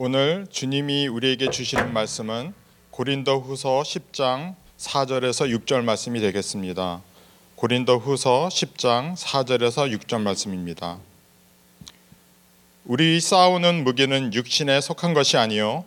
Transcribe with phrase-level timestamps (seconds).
[0.00, 2.54] 오늘 주님이 우리에게 주시는 말씀은
[2.92, 7.02] 고린도후서 10장 4절에서 6절 말씀이 되겠습니다.
[7.56, 10.98] 고린도후서 10장 4절에서 6절 말씀입니다.
[12.84, 15.84] 우리 싸우는 무기는 육신에 속한 것이 아니요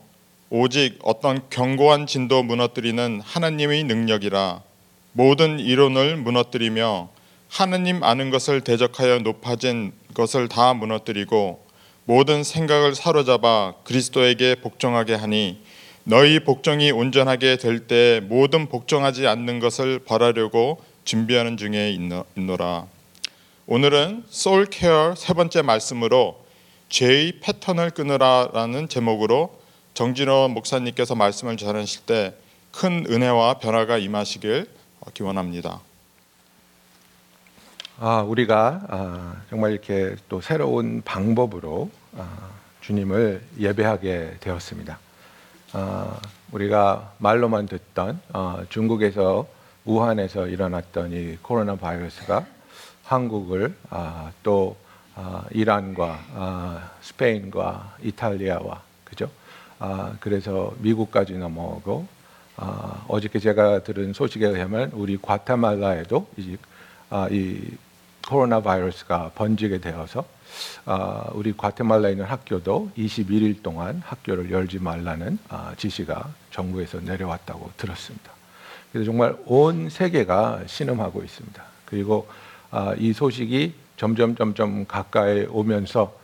[0.49, 4.61] 오직 어떤 견고한 진도 무너뜨리는 하나님의 능력이라
[5.13, 7.07] 모든 이론을 무너뜨리며
[7.47, 11.60] 하느님 아는 것을 대적하여 높아진 것을 다 무너뜨리고
[12.05, 15.61] 모든 생각을 사로잡아 그리스도에게 복종하게 하니
[16.03, 21.91] 너희 복종이 온전하게 될 때 모든 복종하지 않는 것을 벌하려고 준비하는 중에
[22.35, 22.87] 있노라.
[23.67, 26.43] 오늘은 소울 케어 세 번째 말씀으로
[26.89, 29.59] 죄의 패턴을 끊으라라는 제목으로
[29.93, 32.33] 정진호 목사님께서 말씀을 전하실 때
[32.71, 34.65] 큰 은혜와 변화가 임하시길
[35.13, 35.81] 기원합니다.
[38.03, 42.49] 아, 우리가 아, 정말 이렇게 또 새로운 방법으로 아,
[42.81, 44.97] 주님을 예배하게 되었습니다.
[45.73, 46.19] 아,
[46.51, 49.45] 우리가 말로만 듣던 아, 중국에서
[49.85, 52.43] 우한에서 일어났던 이 코로나 바이러스가
[53.03, 54.77] 한국을 아, 또
[55.13, 59.29] 아, 이란과 아, 스페인과 이탈리아와 그죠?
[59.77, 62.07] 아, 그래서 미국까지 넘어오고
[62.57, 66.57] 아, 어저께 제가 들은 소식에 의하면 우리 과테말라에도 이,
[67.11, 67.77] 아, 이
[68.31, 70.23] 코로나 바이러스가 번지게 되어서
[70.85, 78.31] 아, 우리 과테말라에 있는 학교도 21일 동안 학교를 열지 말라는 아, 지시가 정부에서 내려왔다고 들었습니다.
[78.89, 81.61] 그래서 정말 온 세계가 신음하고 있습니다.
[81.83, 82.25] 그리고
[82.69, 86.17] 아, 이 소식이 점점 점점 가까이 오면서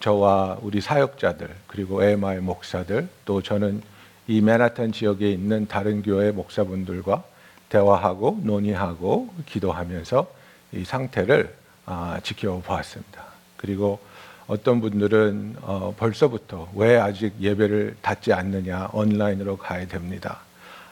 [0.00, 3.80] 저와 우리 사역자들 그리고 AMI 목사들 또 저는
[4.26, 7.24] 이 맨하탄 지역에 있는 다른 교회 목사분들과
[7.70, 10.36] 대화하고 논의하고 기도하면서
[10.72, 11.54] 이 상태를
[11.86, 13.24] 아, 지켜보았습니다.
[13.56, 14.00] 그리고
[14.46, 20.40] 어떤 분들은 어, 벌써부터 왜 아직 예배를 닫지 않느냐 온라인으로 가야 됩니다.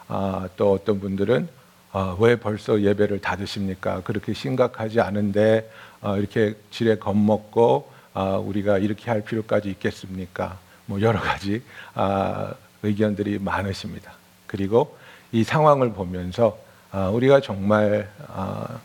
[0.09, 1.49] 아, 또 어떤 분들은
[1.93, 4.03] 아, 왜 벌써 예배를 닫으십니까?
[4.03, 10.59] 그렇게 심각하지 않은데 어, 이렇게 지레 겁먹고 아, 우리가 이렇게 할 필요까지 있겠습니까?
[10.87, 11.63] 뭐 여러 가지
[11.95, 14.13] 아, 의견들이 많으십니다.
[14.47, 14.97] 그리고
[15.33, 16.59] 이 상황을 보면서
[16.91, 18.81] 아, 우리가 정말 아,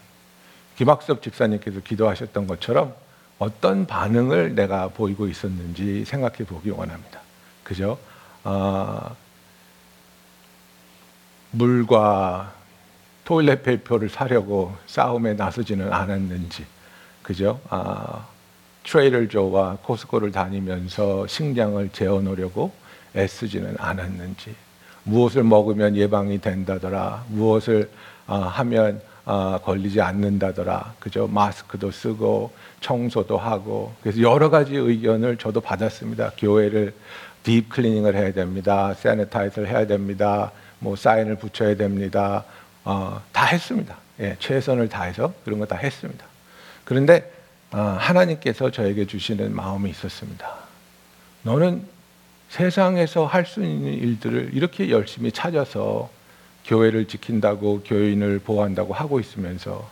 [0.79, 2.95] 김학섭 집사님께서 기도하셨던 것처럼
[3.38, 7.19] 어떤 반응을 내가 보이고 있었는지 생각해 보기 원합니다.
[7.66, 7.97] 그죠?
[8.45, 9.13] 어,
[11.51, 12.53] 물과
[13.25, 16.66] 토일렛 페이퍼를 사려고 싸움에 나서지는 않았는지,
[17.23, 17.59] 그죠?
[17.68, 18.25] 아,
[18.85, 22.72] 트레이더조와 코스코를 다니면서 식량을 재워놓으려고
[23.18, 24.56] 애쓰지는 않았는지,
[25.03, 27.91] 무엇을 먹으면 예방이 된다더라, 무엇을
[28.28, 30.96] 아, 하면 아, 걸리지 않는다더라.
[31.00, 31.28] 그죠?
[31.28, 36.31] 마스크도 쓰고 청소도 하고 그래서 여러 가지 의견을 저도 받았습니다.
[36.38, 36.94] 교회를
[37.44, 38.94] 딥 클리닝을 해야 됩니다.
[38.96, 40.52] 세네타이저를 해야 됩니다.
[40.80, 42.44] 뭐 사인을 붙여야 됩니다.
[42.85, 43.97] 어, 다 했습니다.
[44.19, 46.25] 예, 최선을 다해서 그런 거 다 했습니다.
[46.84, 47.31] 그런데
[47.72, 50.50] 어, 하나님께서 저에게 주시는 마음이 있었습니다.
[51.44, 51.86] 너는
[52.50, 56.09] 세상에서 할 수 있는 일들을 이렇게 열심히 찾아서
[56.69, 59.90] 교회를 지킨다고 교인을 보호한다고 하고 있으면서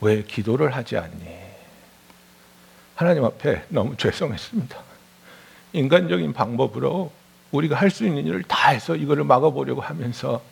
[0.00, 1.38] 왜 기도를 하지 않니?
[2.96, 4.76] 하나님 앞에 너무 죄송했습니다.
[5.74, 7.12] 인간적인 방법으로
[7.52, 10.42] 우리가 할 수 있는 일을 다 해서 이거를 막아보려고 하면서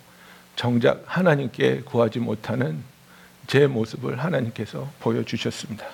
[0.55, 2.83] 정작 하나님께 구하지 못하는
[3.49, 5.85] 제 모습을 하나님께서 보여주셨습니다.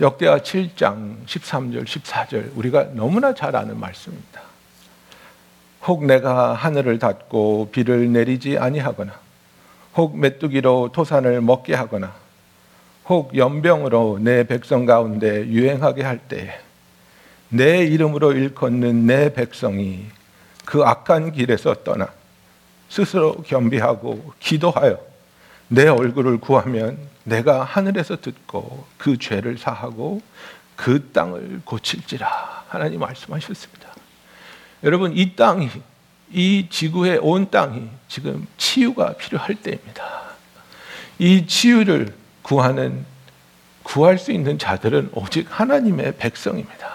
[0.00, 4.47] 역대하 7장 13절, 14절 우리가 너무나 잘 아는 말씀입니다.
[5.88, 9.10] 혹 내가 하늘을 닫고 비를 내리지 아니하거나
[9.96, 12.12] 혹 메뚜기로 토산을 먹게 하거나
[13.06, 16.60] 혹 연병으로 내 백성 가운데 유행하게 할 때에
[17.48, 20.04] 내 이름으로 일컫는 내 백성이
[20.66, 22.08] 그 악한 길에서 떠나
[22.90, 25.00] 스스로 겸비하고 기도하여
[25.68, 30.20] 내 얼굴을 구하면 내가 하늘에서 듣고 그 죄를 사하고
[30.76, 33.77] 그 땅을 고칠지라 하나님 말씀하셨습니다.
[34.84, 35.68] 여러분 이 땅이
[36.32, 40.04] 이 지구의 온 땅이 지금 치유가 필요할 때입니다.
[41.18, 43.04] 이 치유를 구하는
[43.82, 46.88] 구할 수 있는 자들은 오직 하나님의 백성입니다.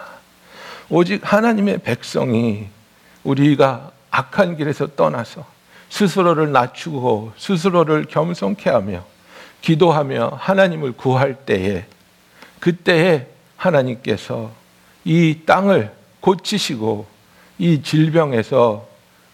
[0.89, 2.67] 오직 하나님의 백성이
[3.23, 5.45] 우리가 악한 길에서 떠나서
[5.89, 9.03] 스스로를 낮추고 스스로를 겸손케 하며
[9.61, 11.85] 기도하며 하나님을 구할 때에
[12.59, 13.27] 그때에
[13.57, 14.51] 하나님께서
[15.03, 17.12] 이 땅을 고치시고
[17.63, 18.85] 이 질병에서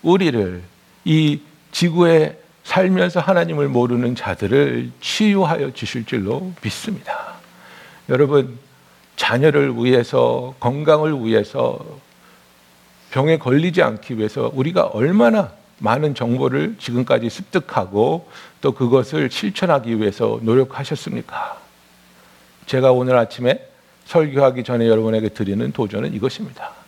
[0.04, 0.62] 우리를
[1.04, 1.40] 이
[1.72, 7.34] 지구에 살면서 하나님을 모르는 자들을 치유하여 주실 줄로 믿습니다.
[8.08, 8.60] 여러분,
[9.16, 11.84] 자녀를 위해서, 건강을 위해서
[13.10, 18.30] 병에 걸리지 않기 위해서 우리가 얼마나 많은 정보를 지금까지 습득하고
[18.62, 21.60] 또 그것을 실천하기 위해서 노력하셨습니까?
[22.68, 23.68] 제가 오늘 아침에
[24.06, 26.79] 설교하기 전에 여러분에게 드리는 도전은 이것입니다.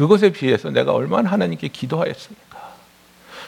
[0.00, 2.58] 그것에 비해서 내가 얼마나 하나님께 기도하였습니까?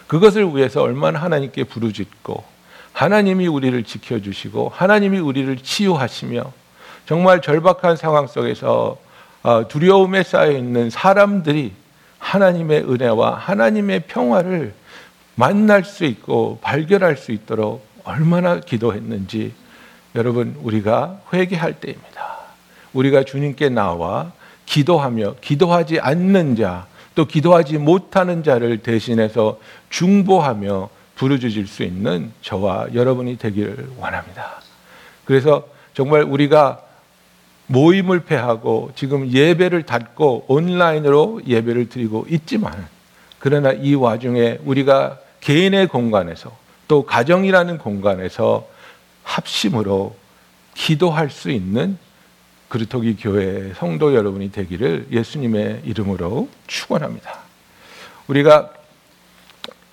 [0.07, 2.45] 그것을 위해서 얼마나 하나님께 부르짖고
[2.93, 6.53] 하나님이 우리를 지켜주시고 하나님이 우리를 치유하시며
[7.07, 8.99] 정말 절박한 상황 속에서
[9.43, 11.73] 어, 두려움에 쌓여 있는 사람들이
[12.19, 14.75] 하나님의 은혜와 하나님의 평화를
[15.35, 19.55] 만날 수 있고 발견할 수 있도록 얼마나 기도했는지
[20.17, 22.41] 여러분 우리가 회개할 때입니다.
[22.93, 24.33] 우리가 주님께 나와
[24.73, 29.59] 기도하며 기도하지 않는 자, 또 기도하지 못하는 자를 대신해서
[29.91, 34.63] 중보하며 부르짖을 수 있는 저와 여러분이 되기를 원합니다.
[35.27, 36.81] 그래서 정말 우리가
[37.67, 42.73] 모임을 폐하고 지금 예배를 닫고 온라인으로 예배를 드리고 있지만
[43.39, 46.51] 그러나 이 와중에 우리가 개인의 공간에서
[46.89, 48.67] 또 가정이라는 공간에서
[49.23, 50.17] 합심으로
[50.75, 51.99] 기도할 수 있는
[52.73, 57.41] 그루터기 교회 성도 여러분이 되기를 예수님의 이름으로 축원합니다.
[58.29, 58.71] 우리가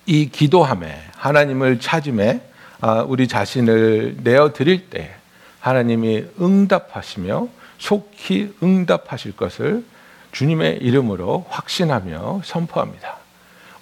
[0.06, 2.40] 이 기도함에 하나님을 찾음에
[2.80, 5.14] 아, 우리 자신을 내어 드릴 때
[5.60, 9.84] 하나님이 응답하시며 속히 응답하실 것을
[10.32, 13.18] 주님의 이름으로 확신하며 선포합니다.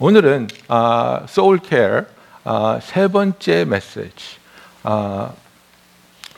[0.00, 2.04] 오늘은 아, 소울 케어
[2.42, 4.38] 아, 세 번째 메시지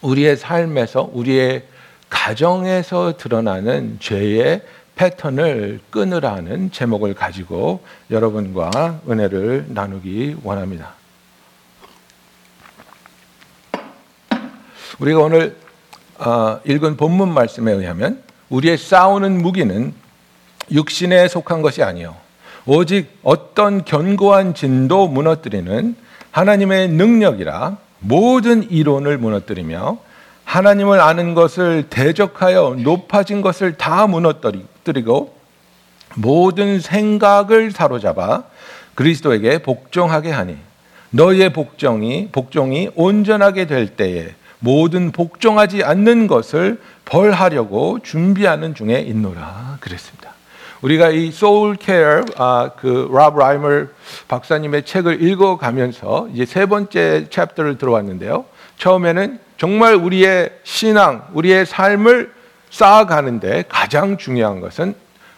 [0.02, 1.69] 우리의 삶에서 우리의
[2.10, 4.62] 가정에서 드러나는 죄의
[4.96, 7.80] 패턴을 끊으라는 제목을 가지고
[8.10, 10.92] 여러분과 은혜를 나누기 원합니다.
[14.98, 15.56] 우리가 오늘
[16.18, 19.94] 어, 읽은 본문 말씀에 의하면 우리의 싸우는 무기는
[20.70, 22.14] 육신에 속한 것이 아니요
[22.66, 25.96] 오직 어떤 견고한 진도 무너뜨리는
[26.30, 29.98] 하나님의 능력이라 모든 이론을 무너뜨리며
[30.50, 35.32] 하나님을 아는 것을 대적하여 높아진 것을 다 무너뜨리고
[36.16, 38.42] 모든 생각을 사로잡아
[38.96, 40.56] 그리스도에게 복종하게 하니
[41.10, 50.32] 너희의 복종이 복종이 온전하게 될 때에 모든 복종하지 않는 것을 벌하려고 준비하는 중에 있노라 그랬습니다.
[50.82, 53.86] 우리가 이 Soul Care 아, 그 롭 라이머
[54.26, 58.46] 박사님의 책을 읽어가면서 이제 세 번째 chapter를 들어왔는데요.
[58.78, 62.32] 처음에는 정말 우리의 신앙, 우리의 삶을
[62.70, 64.94] 쌓아가는데 가장 중요한 것은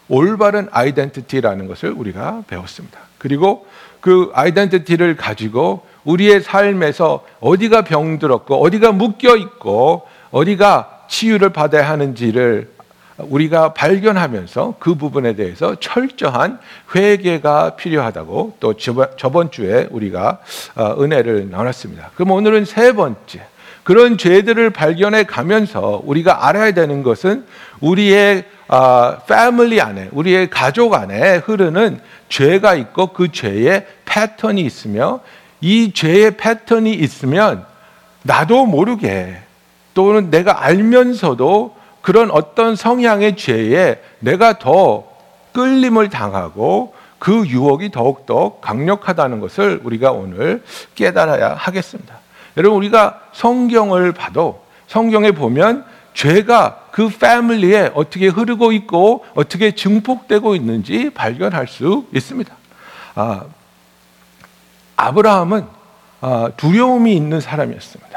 [0.09, 3.01] 올바른 아이덴티티라는 것을 우리가 배웠습니다.
[3.19, 3.67] 그리고
[4.01, 12.71] 그 아이덴티티를 가지고 우리의 삶에서 어디가 병들었고 어디가 묶여 있고 어디가 치유를 받아야 하는지를
[13.19, 16.61] 우리가 발견하면서 그 부분에 대해서 철저한
[16.95, 20.39] 회개가 필요하다고 또 저번 주에 우리가
[20.77, 22.13] 어, 은혜를 나눴습니다.
[22.15, 23.47] 그럼 오늘은 세 번째
[23.85, 27.45] 그런 죄들을 발견해 가면서 우리가 알아야 되는 것은
[27.81, 35.21] 우리의 아, 패밀리 안에, 우리의 가족 안에 흐르는 죄가 있고 그 죄의 패턴이 있으며
[35.61, 37.67] 이 죄의 패턴이 있으면
[38.23, 39.37] 나도 모르게
[39.95, 45.05] 또는 내가 알면서도 그런 어떤 성향의 죄에 내가 더
[45.53, 50.63] 끌림을 당하고 그 유혹이 더욱더 강력하다는 것을 우리가 오늘
[50.95, 52.22] 깨달아야 하겠습니다.
[52.57, 61.11] 여러분 우리가 성경을 봐도 성경에 보면 죄가 그 패밀리에 어떻게 흐르고 있고 어떻게 증폭되고 있는지
[61.11, 62.55] 발견할 수 있습니다.
[63.15, 63.45] 아,
[64.97, 65.67] 아브라함은
[66.21, 68.13] 아, 두려움이 있는 사람이었습니다.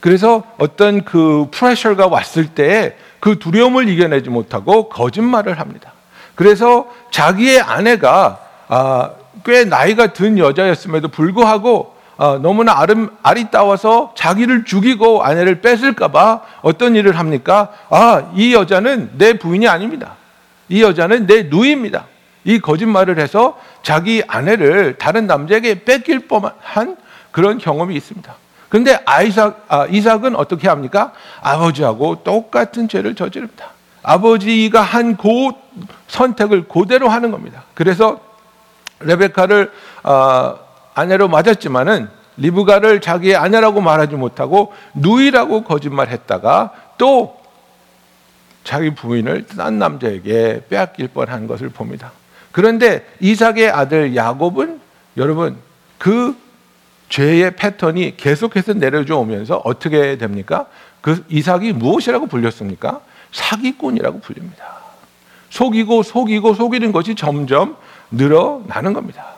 [0.00, 5.92] 그래서 어떤 그 프레셔가 왔을 때그 두려움을 이겨내지 못하고 거짓말을 합니다.
[6.34, 9.12] 그래서 자기의 아내가 아,
[9.44, 17.18] 꽤 나이가 든 여자였음에도 불구하고 어, 너무나 아름, 아리따워서 자기를 죽이고 아내를 뺏을까봐 어떤 일을
[17.18, 17.70] 합니까?
[17.90, 20.16] 아, 이 여자는 내 부인이 아닙니다.
[20.68, 22.06] 이 여자는 내 누이입니다.
[22.44, 26.96] 이 거짓말을 해서 자기 아내를 다른 남자에게 뺏길 뻔한
[27.32, 28.34] 그런 경험이 있습니다.
[28.68, 31.12] 근데 아이삭, 아, 이삭은 어떻게 합니까?
[31.40, 33.70] 아버지하고 똑같은 죄를 저지릅니다.
[34.02, 35.52] 아버지가 한그
[36.08, 37.64] 선택을 그대로 하는 겁니다.
[37.74, 38.20] 그래서
[39.00, 40.63] 레베카를 어,
[40.94, 47.38] 아내로 맞았지만은 리브가를 자기의 아내라고 말하지 못하고 누이라고 거짓말했다가 또
[48.64, 52.12] 자기 부인을 딴 남자에게 빼앗길 뻔한 것을 봅니다.
[52.50, 54.80] 그런데 이삭의 아들 야곱은
[55.16, 55.56] 여러분
[55.98, 56.36] 그
[57.08, 60.66] 죄의 패턴이 계속해서 내려져 오면서 어떻게 됩니까?
[61.00, 63.00] 그 이삭이 무엇이라고 불렸습니까?
[63.30, 64.64] 사기꾼이라고 불립니다.
[65.50, 67.76] 속이고 속이고 속이는 것이 점점
[68.10, 69.33] 늘어나는 겁니다.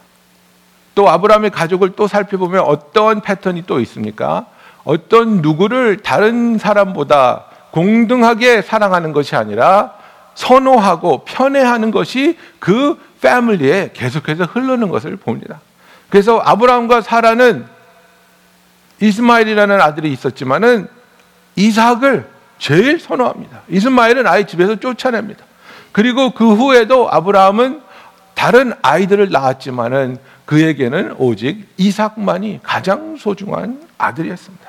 [0.96, 4.46] 또 아브라함의 가족을 또 살펴보면 어떤 패턴이 또 있습니까?
[4.82, 9.92] 어떤 누구를 다른 사람보다 공등하게 사랑하는 것이 아니라
[10.34, 15.60] 선호하고 편애하는 것이 그 패밀리에 계속해서 흐르는 것을 봅니다.
[16.08, 17.66] 그래서 아브라함과 사라는
[19.00, 20.88] 이스마엘이라는 아들이 있었지만은
[21.56, 22.26] 이삭을
[22.58, 23.60] 제일 선호합니다.
[23.68, 25.44] 이스마엘은 아예 집에서 쫓아냅니다.
[25.92, 27.82] 그리고 그 후에도 아브라함은
[28.34, 34.64] 다른 아이들을 낳았지만은 그에게는 오직 이삭만이 가장 소중한 아들이었습니다.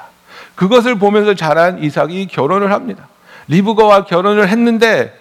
[0.55, 3.07] 그것을 보면서 자란 이삭이 결혼을 합니다.
[3.47, 5.13] 리브가와 결혼을 했는데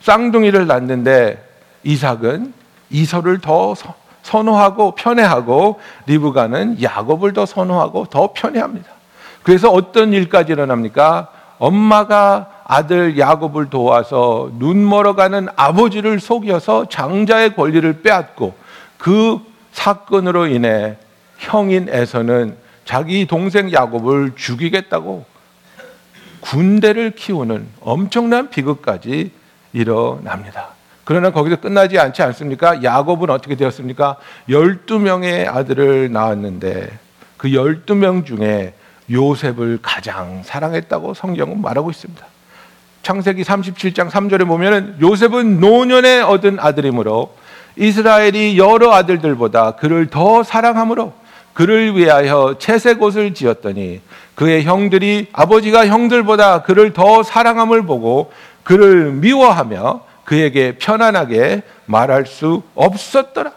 [0.00, 1.42] 쌍둥이를 낳는데
[1.82, 2.52] 이삭은
[2.90, 8.88] 이서를 더 서- 선호하고 편애하고 리브가는 야곱을 더 선호하고 더 편애합니다.
[9.42, 11.28] 그래서 어떤 일까지 일어납니까?
[11.58, 18.54] 엄마가 아들 야곱을 도와서 눈 멀어가는 아버지를 속여서 장자의 권리를 빼앗고
[18.98, 19.40] 그
[19.72, 20.96] 사건으로 인해
[21.38, 25.24] 형인 에서는 자기 동생 야곱을 죽이겠다고
[26.40, 29.32] 군대를 키우는 엄청난 비극까지
[29.72, 30.68] 일어납니다.
[31.04, 32.82] 그러나 거기서 끝나지 않지 않습니까?
[32.82, 34.16] 야곱은 어떻게 되었습니까?
[34.48, 36.98] 12명의 아들을 낳았는데
[37.36, 38.74] 그 12명 중에
[39.10, 42.24] 요셉을 가장 사랑했다고 성경은 말하고 있습니다.
[43.02, 47.34] 창세기 37장 3절에 보면은 요셉은 노년에 얻은 아들이므로
[47.76, 51.12] 이스라엘이 여러 아들들보다 그를 더 사랑하므로
[51.52, 54.00] 그를 위하여 채색 옷을 지었더니
[54.34, 63.52] 그의 형들이 아버지가 형들보다 그를 더 사랑함을 보고 그를 미워하며 그에게 편안하게 말할 수 없었더라.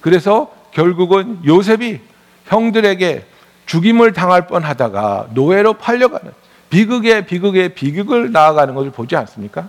[0.00, 2.00] 그래서 결국은 요셉이
[2.46, 3.24] 형들에게
[3.66, 6.32] 죽임을 당할 뻔 하다가 노예로 팔려가는
[6.70, 9.68] 비극의 비극의 비극을 나아가는 것을 보지 않습니까?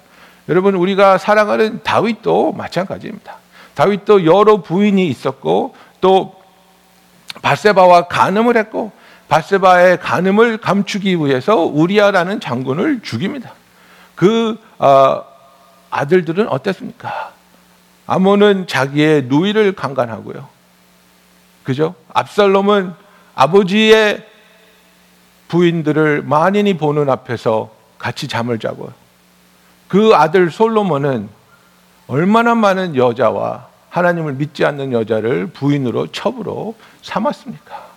[0.50, 3.43] 여러분 우리가 사랑하는 다윗도 마찬가지입니다.
[3.76, 6.36] 다윗도 여러 부인이 있었고 또
[7.42, 8.92] 바세바와 간음을 했고
[9.30, 13.54] 바세바의 간음을 감추기 위해서 우리아라는 장군을 죽입니다.
[14.16, 15.24] 그 어,
[15.90, 17.32] 아들들은 어땠습니까?
[18.06, 20.48] 아몬은 자기의 누이를 강간하고요.
[21.64, 21.96] 그죠?
[22.14, 22.94] 압살롬은
[23.36, 24.28] 아버지의
[25.48, 28.94] 부인들을 만인이 보는 앞에서 같이 잠을 자고요.
[29.88, 31.30] 그 아들 솔로몬은
[32.08, 37.94] 얼마나 많은 여자와 하나님을 믿지 않는 여자를 부인으로 첩으로 삼았습니까?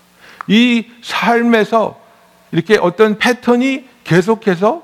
[0.48, 1.98] 이 삶에서
[2.52, 4.82] 이렇게 어떤 패턴이 계속해서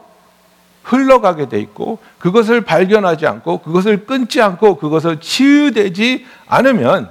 [0.83, 7.09] 흘러가게 돼 있고 그것을 발견하지 않고 그것을 끊지 않고 그것을 치유되지 않으면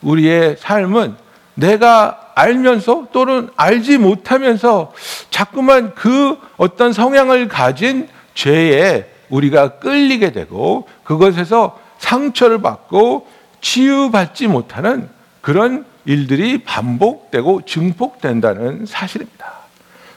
[0.00, 1.14] 우리의 삶은
[1.54, 4.92] 내가 알면서 또는 알지 못하면서
[5.30, 13.26] 자꾸만 그 어떤 성향을 가진 죄에 우리가 끌리게 되고 그것에서 상처를 받고
[13.60, 15.08] 치유받지 못하는
[15.40, 19.52] 그런 일들이 반복되고 증폭된다는 사실입니다.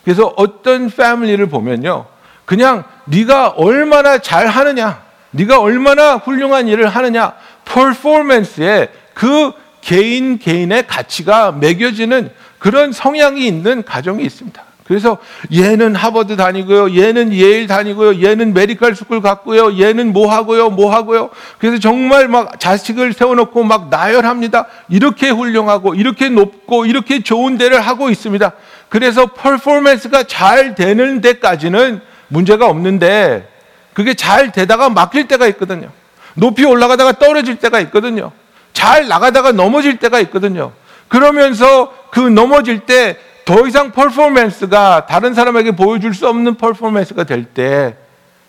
[0.04, 2.06] 그래서 어떤 family를 보면요.
[2.44, 7.34] 그냥 네가 얼마나 잘 하느냐, 네가 얼마나 훌륭한 일을 하느냐,
[7.66, 14.64] 퍼포먼스에 그 개인 개인의 가치가 매겨지는 그런 성향이 있는 가정이 있습니다.
[14.86, 15.18] 그래서
[15.52, 21.32] 얘는 하버드 다니고요, 얘는 예일 다니고요, 얘는 medical school 갔고요, 얘는 뭐 하고요, 뭐 하고요.
[21.58, 24.68] 그래서 정말 막 자식을 세워놓고 막 나열합니다.
[24.90, 28.52] 이렇게 훌륭하고, 이렇게 높고, 이렇게 좋은 데를 하고 있습니다.
[28.88, 33.50] 그래서 퍼포먼스가 잘 되는 데까지는 문제가 없는데,
[33.94, 35.90] 그게 잘 되다가 막힐 때가 있거든요.
[36.36, 38.32] 높이 올라가다가 떨어질 때가 있거든요.
[38.72, 40.74] 잘 나가다가 넘어질 때가 있거든요.
[41.08, 48.06] 그러면서 그 넘어질 때 더 이상 퍼포먼스가 다른 사람에게 보여줄 수 없는 퍼포먼스가 될 때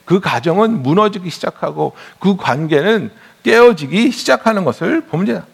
[0.07, 3.11] 그 가정은 무너지기 시작하고 그 관계는
[3.43, 5.45] 깨어지기 시작하는 것을 봅니다.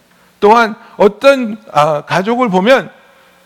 [0.41, 2.91] 또한 어떤 아, 가족을 보면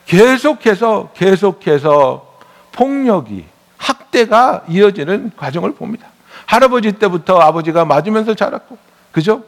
[0.06, 2.38] 계속해서 계속해서
[2.72, 3.44] 폭력이
[3.78, 6.08] 학대가 이어지는 과정을 봅니다.
[6.44, 8.76] 할아버지 때부터 아버지가 맞으면서 자랐고,
[9.12, 9.44] 그죠?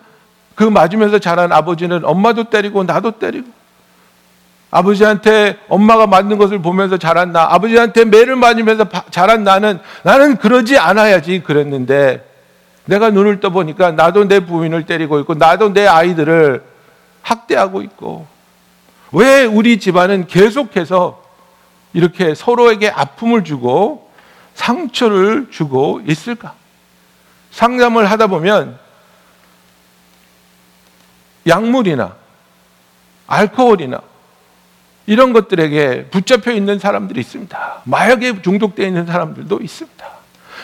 [0.55, 3.49] 그 맞으면서 자란 아버지는 엄마도 때리고 나도 때리고,
[4.71, 10.77] 아버지한테 엄마가 맞는 것을 보면서 자란 나, 아버지한테 매를 맞으면서 바- 자란 나는 나는 그러지
[10.79, 12.27] 않아야지 그랬는데
[12.85, 16.63] 내가 눈을 떠보니까 나도 내 부인을 때리고 있고 나도 내 아이들을
[17.23, 18.27] 학대하고 있고
[19.13, 21.23] 왜 우리 집안은 계속해서
[21.95, 24.11] 이렇게 서로에게 아픔을 주고
[24.55, 26.55] 상처를 주고 있을까?
[27.51, 28.79] 상담을 하다 보면
[31.47, 32.15] 약물이나
[33.27, 34.01] 알코올이나
[35.09, 37.81] 이런 것들에게 붙잡혀 있는 사람들이 있습니다.
[37.85, 40.07] 마약에 중독되어 있는 사람들도 있습니다.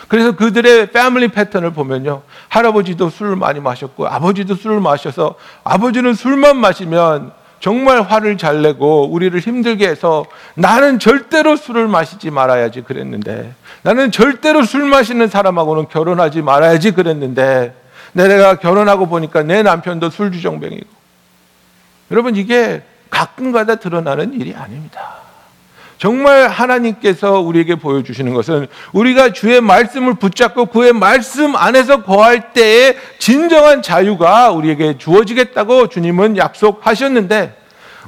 [0.07, 2.21] 그래서 그들의 패밀리 패턴을 보면요.
[2.51, 9.41] 할아버지도 술을 많이 마셨고 아버지도 술을 마셔서 아버지는 술만 마시면 정말 화를 잘 내고 우리를
[9.41, 16.91] 힘들게 해서 나는 절대로 술을 마시지 말아야지 그랬는데 나는 절대로 술 마시는 사람하고는 결혼하지 말아야지
[16.91, 17.75] 그랬는데
[18.13, 20.87] 내가 결혼하고 보니까 내 남편도 술주정뱅이고
[22.11, 25.25] 여러분 이게 가끔가다 드러나는 일이 아닙니다.
[25.99, 33.81] 정말 하나님께서 우리에게 보여주시는 것은 우리가 주의 말씀을 붙잡고 그의 말씀 안에서 거할 때에 진정한
[33.81, 37.57] 자유가 우리에게 주어지겠다고 주님은 약속하셨는데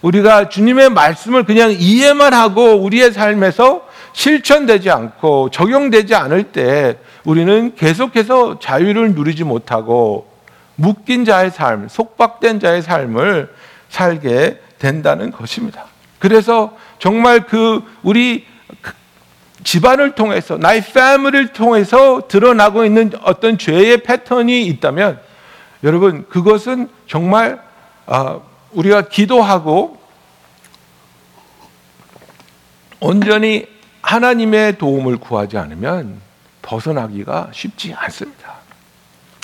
[0.03, 8.59] 우리가 주님의 말씀을 그냥 이해만 하고 우리의 삶에서 실천되지 않고 적용되지 않을 때 우리는 계속해서
[8.59, 10.27] 자유를 누리지 못하고
[10.75, 13.51] 묶인 자의 삶, 속박된 자의 삶을
[13.89, 15.87] 살게 된다는 것입니다.
[16.19, 18.47] 그래서 정말 그 우리
[19.65, 25.21] 집안을 통해서 나의 패밀리를 통해서 드러나고 있는 어떤 죄의 패턴이 있다면
[25.83, 27.61] 여러분 그것은 정말
[28.07, 28.41] 아,
[28.73, 29.99] 우리가 기도하고
[33.01, 33.67] 온전히
[34.03, 36.21] 하나님의 도움을 구하지 않으면
[36.63, 38.55] 벗어나기가 쉽지 않습니다.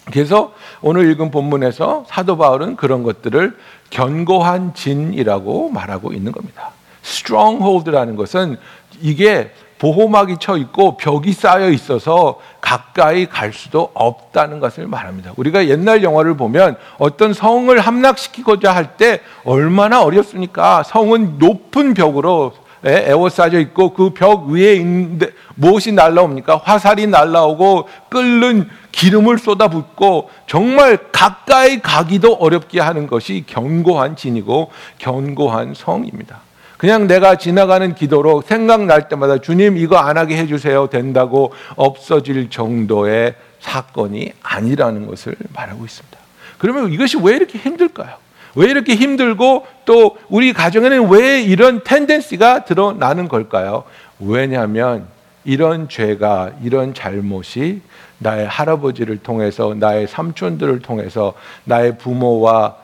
[0.06, 3.56] 그래서 오늘 읽은 본문에서 사도 바울은 그런 것들을
[3.90, 6.70] 견고한 진이라고 말하고 있는 겁니다.
[7.04, 8.56] stronghold라는 것은
[9.00, 15.32] 이게 보호막이 쳐 있고 벽이 쌓여 있어서 가까이 갈 수도 없다는 것을 말합니다.
[15.36, 20.84] 우리가 옛날 영화를 보면 어떤 성을 함락시키고자 할 때 얼마나 어렵습니까?
[20.84, 22.52] 성은 높은 벽으로
[22.84, 26.62] 에워싸져 있고 그 벽 위에 있는데 무엇이 날라옵니까?
[26.64, 36.40] 화살이 날라오고 끓는 기름을 쏟아붓고 정말 가까이 가기도 어렵게 하는 것이 견고한 진이고 견고한 성입니다.
[36.76, 44.32] 그냥 내가 지나가는 기도로 생각날 때마다 주님 이거 안 하게 해주세요 된다고 없어질 정도의 사건이
[44.42, 46.18] 아니라는 것을 말하고 있습니다.
[46.58, 48.21] 그러면 이것이 왜 이렇게 힘들까요?
[48.54, 53.84] 왜 이렇게 힘들고 또 우리 가정에는 왜 이런 텐덴시가 드러나는 걸까요?
[54.20, 55.06] 왜냐하면
[55.44, 57.82] 이런 죄가 이런 잘못이
[58.18, 61.34] 나의 할아버지를 통해서 나의 삼촌들을 통해서
[61.64, 62.76] 나의 부모와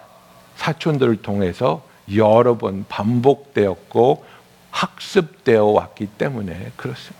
[0.57, 1.83] 사촌들을 통해서
[2.15, 4.25] 여러 번 반복되었고
[4.71, 7.19] 학습되어 왔기 때문에 그렇습니다.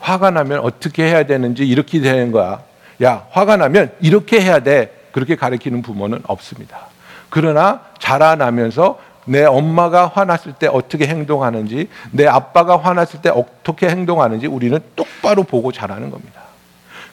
[0.00, 2.62] 화가 나면 어떻게 해야 되는지 이렇게 되는 거야.
[3.02, 5.08] 야, 화가 나면 이렇게 해야 돼.
[5.12, 6.88] 그렇게 가르치는 부모는 없습니다.
[7.30, 14.78] 그러나 자라나면서 내 엄마가 화났을 때 어떻게 행동하는지, 내 아빠가 화났을 때 어떻게 행동하는지 우리는
[14.96, 16.42] 똑바로 보고 자라는 겁니다.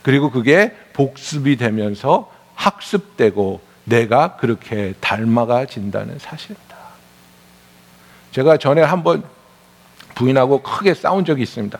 [0.02, 6.76] 그리고 그게 복습이 되면서 학습되고 내가 그렇게 닮아가진다는 사실입니다.
[8.32, 9.24] 제가 전에 한번
[10.16, 11.78] 부인하고 크게 싸운 적이 있습니다.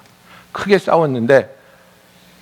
[0.52, 1.56] 크게 싸웠는데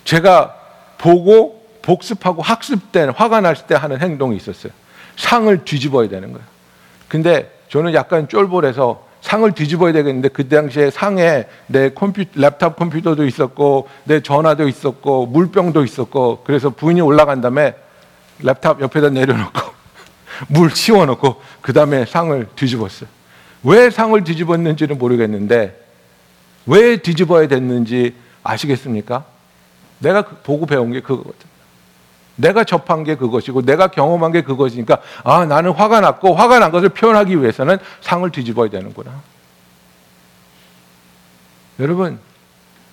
[0.04, 0.56] 제가
[0.98, 1.53] 보고
[1.84, 4.72] 복습하고 학습된 화가 날 때 하는 행동이 있었어요.
[5.16, 6.44] 상을 뒤집어야 되는 거예요.
[7.08, 13.88] 근데 저는 약간 쫄보라서 상을 뒤집어야 되겠는데 그 당시에 상에 내 컴퓨터 랩탑 컴퓨터도 있었고
[14.04, 17.74] 내 전화도 있었고 물병도 있었고 그래서 부인이 올라간 다음에
[18.42, 19.60] 랩탑 옆에다 내려놓고
[20.48, 23.08] 물 치워놓고 그 다음에 상을 뒤집었어요.
[23.62, 25.80] 왜 상을 뒤집었는지는 모르겠는데
[26.66, 29.24] 왜 뒤집어야 됐는지 아시겠습니까?
[30.00, 31.53] 내가 그- 보고 배운 게 그거거든요.
[32.36, 36.88] 내가 접한 게 그것이고 내가 경험한 게 그것이니까 아 나는 화가 났고 화가 난 것을
[36.88, 39.22] 표현하기 위해서는 상을 뒤집어야 되는구나.
[41.80, 42.18] 여러분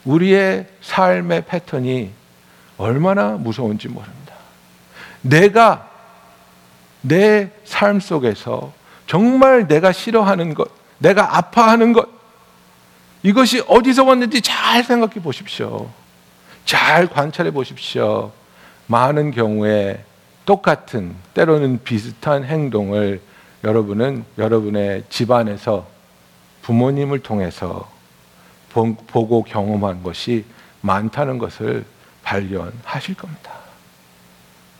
[0.05, 2.11] 우리의 삶의 패턴이
[2.77, 4.35] 얼마나 무서운지 모릅니다.
[5.21, 5.87] 내가
[7.01, 7.51] 내
[7.81, 8.73] 삶 속에서
[9.07, 12.07] 정말 내가 싫어하는 것, 내가 아파하는 것,
[13.23, 15.89] 이것이 어디서 왔는지 잘 생각해 보십시오.
[16.63, 18.31] 잘 관찰해 보십시오.
[18.91, 20.03] 많은 경우에
[20.45, 23.21] 똑같은, 때로는 비슷한 행동을
[23.63, 25.87] 여러분은 여러분의 집안에서
[26.61, 27.89] 부모님을 통해서
[28.69, 30.43] 보- 보고 경험한 것이
[30.81, 31.85] 많다는 것을
[32.23, 33.53] 발견하실 겁니다.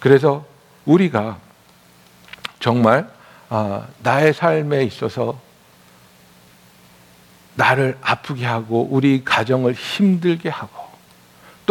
[0.02, 0.46] 그래서
[0.86, 1.38] 우리가
[2.60, 3.10] 정말
[3.48, 5.40] 아, 나의 삶에 있어서
[7.56, 10.91] 나를 아프게 하고 우리 가정을 힘들게 하고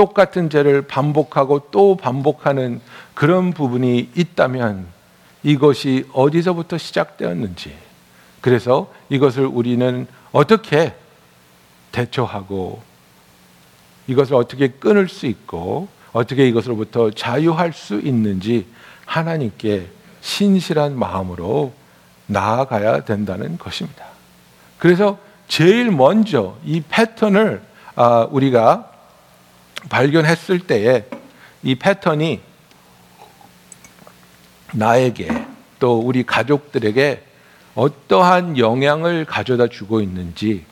[0.01, 2.81] 똑같은 죄를 반복하고 또 반복하는
[3.13, 4.87] 그런 부분이 있다면
[5.43, 7.75] 이것이 어디서부터 시작되었는지
[8.41, 10.95] 그래서 이것을 우리는 어떻게
[11.93, 12.81] 대처하고
[14.07, 18.69] 이것을 어떻게 끊을 수 있고 어떻게 이것으로부터 자유할 수 있는지
[19.05, 19.87] 하나님께
[20.23, 21.75] 신실한 마음으로
[22.25, 24.07] 나아가야 된다는 것입니다.
[24.79, 27.61] 그래서 제일 먼저 이 패턴을
[27.97, 28.90] 아, 우리가
[29.89, 31.07] 발견했을 때에
[31.63, 32.41] 이 패턴이
[34.73, 35.47] 나에게
[35.79, 37.25] 또 우리 가족들에게
[37.75, 40.65] 어떠한 영향을 가져다 주고 있는지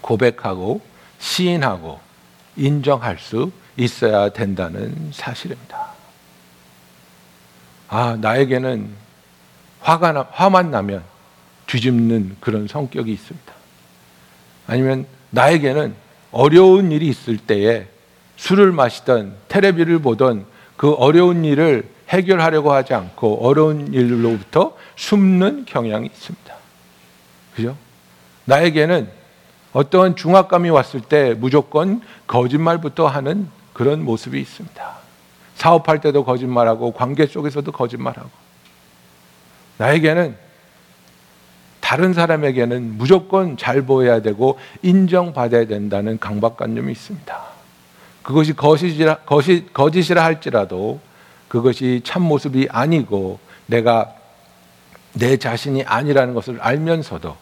[0.00, 0.80] 고백하고
[1.18, 2.00] 시인하고
[2.56, 5.90] 인정할 수 있어야 된다는 사실입니다.
[7.88, 8.90] 아, 나에게는
[9.80, 11.02] 화가 나, 화만 나면
[11.66, 13.52] 뒤집는 그런 성격이 있습니다.
[14.66, 15.94] 아니면 나에게는
[16.32, 17.86] 어려운 일이 있을 때에
[18.36, 26.54] 술을 마시던 테레비를 보던 그 어려운 일을 해결하려고 하지 않고 어려운 일로부터 숨는 경향이 있습니다.
[27.54, 27.76] 그죠?
[28.46, 29.08] 나에게는
[29.72, 34.98] 어떠한 중압감이 왔을 때 무조건 거짓말부터 하는 그런 모습이 있습니다.
[35.54, 38.30] 사업할 때도 거짓말하고 관계 속에서도 거짓말하고
[39.76, 40.36] 나에게는
[41.90, 47.40] 다른 사람에게는 무조건 잘 보여야 되고 인정받아야 된다는 강박관념이 있습니다.
[48.22, 51.00] 그것이 거짓이라, 거짓, 거짓이라 할지라도
[51.48, 54.14] 그것이 참 모습이 아니고 내가
[55.14, 57.36] 내 자신이 아니라는 것을 알면서도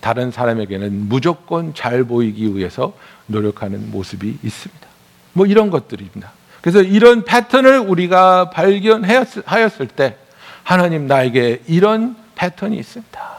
[0.00, 2.92] 다른 사람에게는 무조건 잘 보이기 위해서
[3.24, 4.86] 노력하는 모습이 있습니다.
[5.32, 6.32] 뭐 이런 것들입니다.
[6.60, 10.18] 그래서 이런 패턴을 우리가 발견하였을 때
[10.64, 13.35] 하나님 나에게 이런 패턴이 있습니다.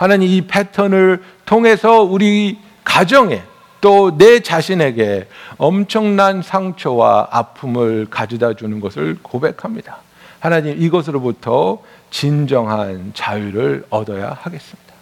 [0.00, 3.42] 하나님 이 패턴을 통해서 우리 가정에
[3.82, 9.98] 또 내 자신에게 엄청난 상처와 아픔을 가져다 주는 것을 고백합니다.
[10.38, 14.94] 하나님 이것으로부터 진정한 자유를 얻어야 하겠습니다.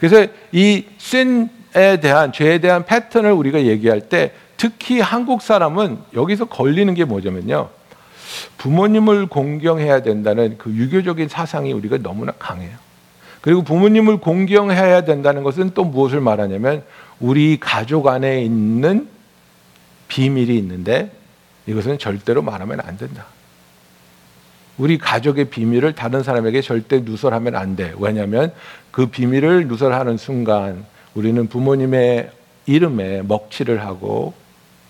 [0.00, 6.94] 그래서 이 신에 대한 죄에 대한 패턴을 우리가 얘기할 때 특히 한국 사람은 여기서 걸리는
[6.94, 7.68] 게 뭐냐면요.
[8.56, 12.85] 부모님을 공경해야 된다는 그 유교적인 사상이 우리가 너무나 강해요.
[13.46, 16.82] 그리고 부모님을 공경해야 된다는 것은 또 무엇을 말하냐면
[17.20, 19.06] 우리 가족 안에 있는
[20.08, 21.12] 비밀이 있는데
[21.68, 23.26] 이것은 절대로 말하면 안 된다.
[24.78, 27.94] 우리 가족의 비밀을 다른 사람에게 절대 누설하면 안 돼.
[28.00, 28.52] 왜냐하면
[28.90, 32.32] 그 비밀을 누설하는 순간 우리는 부모님의
[32.66, 34.34] 이름에 먹칠을 하고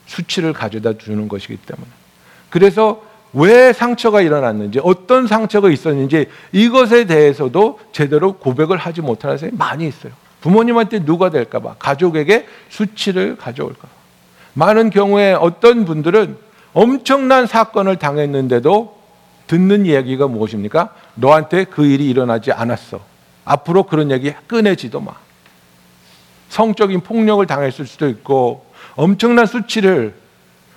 [0.06, 1.88] 수치를 가져다 주는 것이기 때문에.
[2.48, 3.05] 그래서
[3.36, 10.12] 왜 상처가 일어났는지, 어떤 상처가 있었는지 이것에 대해서도 제대로 고백을 하지 못하는 사람이 많이 있어요.
[10.40, 13.88] 부모님한테 누가 될까 봐, 가족에게 수치를 가져올까 봐.
[14.54, 16.38] 많은 경우에 어떤 분들은
[16.72, 18.96] 엄청난 사건을 당했는데도
[19.48, 20.94] 듣는 이야기가 무엇입니까?
[21.14, 23.00] 너한테 그 일이 일어나지 않았어.
[23.44, 25.12] 앞으로 그런 얘기 꺼내지도 마.
[26.48, 30.14] 성적인 폭력을 당했을 수도 있고 엄청난 수치를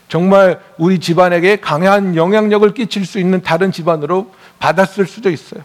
[0.10, 5.64] 정말 우리 집안에게 강한 영향력을 끼칠 수 있는 다른 집안으로 받았을 수도 있어요.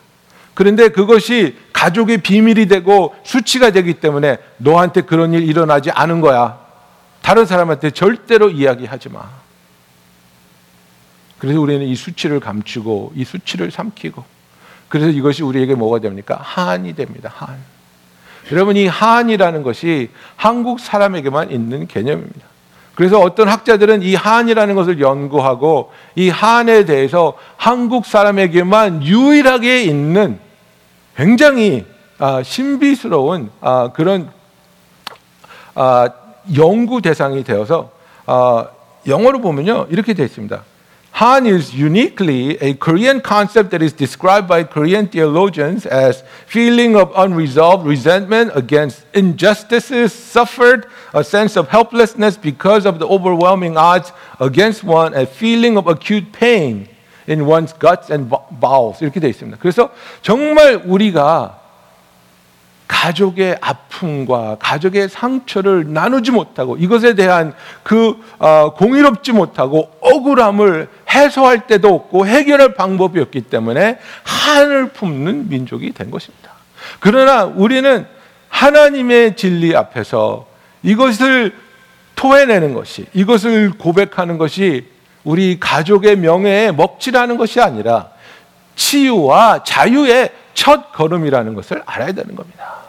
[0.53, 6.61] 그런데 그것이 가족의 비밀이 되고 수치가 되기 때문에 너한테 그런 일 일어나지 않은 거야.
[7.23, 9.23] 다른 사람한테 절대로 이야기하지 마.
[11.39, 14.23] 그래서 우리는 이 수치를 감추고 이 수치를 삼키고
[14.89, 16.39] 그래서 이것이 우리에게 뭐가 됩니까?
[16.41, 17.33] 한이 됩니다.
[17.35, 17.57] 한.
[18.53, 22.54] 여러분 이 한이라는 것이 한국 사람에게만 있는 개념입니다.
[22.95, 30.39] 그래서 어떤 학자들은 이 한이라는 것을 연구하고 이 한에 대해서 한국 사람에게만 유일하게 있는
[31.17, 31.85] 굉장히
[32.19, 34.31] 아, 신비스러운 아, 그런
[35.75, 36.09] 아,
[36.57, 37.91] 연구 대상이 되어서
[39.07, 40.63] 영어로 보면요 이렇게 되어 있습니다.
[41.20, 47.12] Han is uniquely a Korean concept that is described by Korean theologians as feeling of
[47.14, 54.86] unresolved resentment against injustices suffered, a sense of helplessness because of the overwhelming odds against
[54.86, 56.88] one, a feeling of acute pain
[57.28, 59.58] in one's guts and bowels 이렇게 되어 있습니다.
[59.60, 61.60] 그래서 정말 우리가
[62.95, 67.53] 가족의 아픔과 가족의 상처를 나누지 못하고 이것에 대한
[67.83, 75.93] 그 어, 공의롭지 못하고 억울함을 해소할 때도 없고 해결할 방법이 없기 때문에 한을 품는 민족이
[75.93, 76.53] 된 것입니다.
[77.01, 78.07] 그러나 우리는
[78.49, 80.47] 하나님의 진리 앞에서
[80.85, 81.53] 이것을
[82.15, 84.87] 토해내는 것이 이것을 고백하는 것이
[85.25, 88.11] 우리 가족의 명예에 먹칠하는 것이 아니라
[88.77, 92.84] 치유와 자유의 첫 걸음이라는 것을 알아야 되는 겁니다.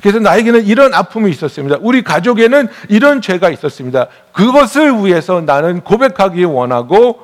[0.00, 1.78] 그래서 나에게는 이런 아픔이 있었습니다.
[1.80, 4.06] 우리 가족에는 이런 죄가 있었습니다.
[4.32, 7.20] 그것을 위해서 나는 고백하기 원하고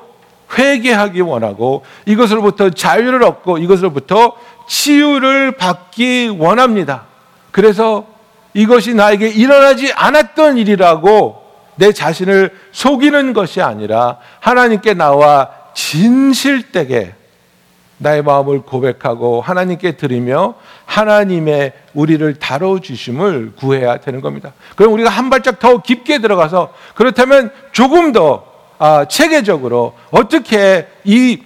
[0.57, 4.35] 회개하기 원하고 이것으로부터 자유를 얻고 이것으로부터
[4.67, 7.03] 치유를 받기 원합니다.
[7.51, 8.05] 그래서
[8.53, 11.43] 이것이 나에게 일어나지 않았던 일이라고
[11.75, 17.13] 내 자신을 속이는 것이 아니라 하나님께 나와 진실되게
[17.97, 20.55] 나의 마음을 고백하고 하나님께 드리며
[20.85, 24.53] 하나님의 우리를 다뤄주심을 구해야 되는 겁니다.
[24.75, 28.45] 그럼 우리가 한 발짝 더 깊게 들어가서 그렇다면 조금 더
[28.77, 31.41] 아, 체계적으로 어떻게 이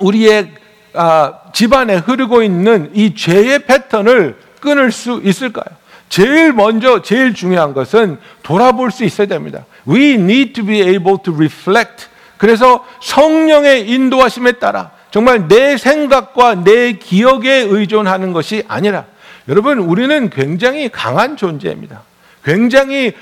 [0.00, 0.50] 우리의
[0.92, 5.64] 아, 집안에 흐르고 있는 이 죄의 패턴을 끊을 수 있을까요?
[6.08, 9.64] 제일 먼저 제일 중요한 것은 돌아볼 수 있어야 됩니다.
[9.88, 12.06] We need to be able to reflect.
[12.36, 19.04] 그래서 성령의 인도하심에 따라 정말 내 생각과 내 기억에 의존하는 것이 아니라
[19.48, 22.02] 여러분 우리는 굉장히 강한 존재입니다.
[22.42, 23.12] 굉장히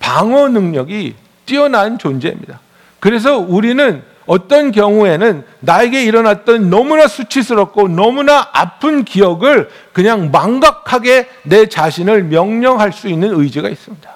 [0.00, 1.14] 방어 능력이
[1.46, 2.60] 뛰어난 존재입니다.
[3.00, 12.24] 그래서 우리는 어떤 경우에는 나에게 일어났던 너무나 수치스럽고 너무나 아픈 기억을 그냥 망각하게 내 자신을
[12.24, 14.10] 명령할 수 있는 의지가 있습니다.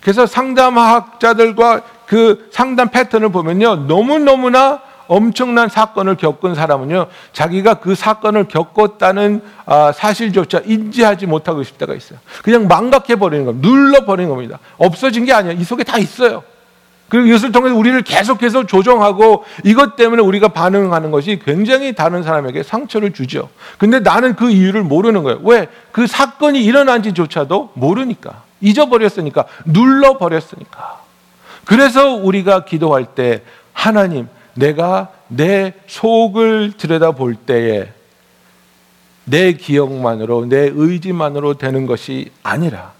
[0.00, 3.86] 그래서 상담학자들과 그 상담 패턴을 보면요.
[3.88, 7.06] 너무너무나 엄청난 사건을 겪은 사람은요.
[7.32, 12.18] 자기가 그 사건을 겪었다는 아, 사실조차 인지하지 못하고 있을 때가 있어요.
[12.44, 13.68] 그냥 망각해버리는 겁니다.
[13.68, 14.58] 눌러버리는 겁니다.
[14.76, 15.52] 없어진 게 아니야.
[15.52, 16.44] 이 속에 다 있어요.
[17.08, 23.14] 그리고 이것을 통해서 우리를 계속해서 조정하고 이것 때문에 우리가 반응하는 것이 굉장히 다른 사람에게 상처를
[23.14, 23.48] 주죠.
[23.78, 25.40] 근데 나는 그 이유를 모르는 거예요.
[25.42, 25.68] 왜?
[25.90, 28.42] 그 사건이 일어난지조차도 모르니까.
[28.60, 29.46] 잊어버렸으니까.
[29.64, 31.00] 눌러버렸으니까.
[31.64, 33.42] 그래서 우리가 기도할 때
[33.72, 37.92] 하나님, 내가 내 속을 들여다볼 때에
[39.24, 42.92] 내 기억만으로, 내 의지만으로 되는 것이 아니라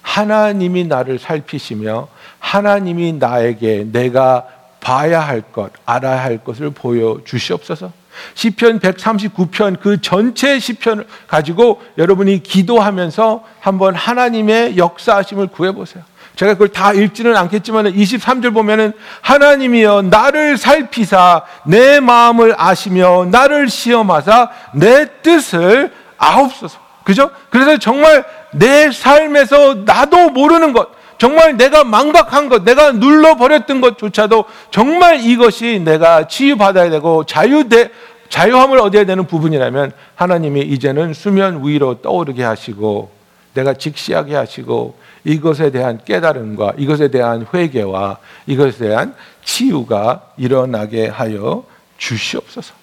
[0.00, 4.46] 하나님이 나를 살피시며 하나님이 나에게 내가
[4.80, 7.92] 봐야 할 것, 알아야 할 것을 보여 주시옵소서.
[8.34, 16.04] 시편 139편 그 전체 시편을 가지고 여러분이 기도하면서 한번 하나님의 역사하심을 구해 보세요.
[16.36, 24.50] 제가 그걸 다 읽지는 않겠지만 23절 보면은 하나님이여 나를 살피사 내 마음을 아시며 나를 시험하사
[24.74, 26.78] 내 뜻을 아옵소서.
[27.04, 27.30] 그죠?
[27.50, 35.20] 그래서 정말 내 삶에서 나도 모르는 것, 정말 내가 망각한 것, 내가 눌러버렸던 것조차도 정말
[35.20, 37.90] 이것이 내가 치유받아야 되고 자유대,
[38.28, 43.10] 자유함을 얻어야 되는 부분이라면 하나님이 이제는 수면 위로 떠오르게 하시고
[43.54, 51.64] 내가 직시하게 하시고 이것에 대한 깨달음과 이것에 대한 회개와 이것에 대한 치유가 일어나게 하여
[51.98, 52.74] 주시옵소서.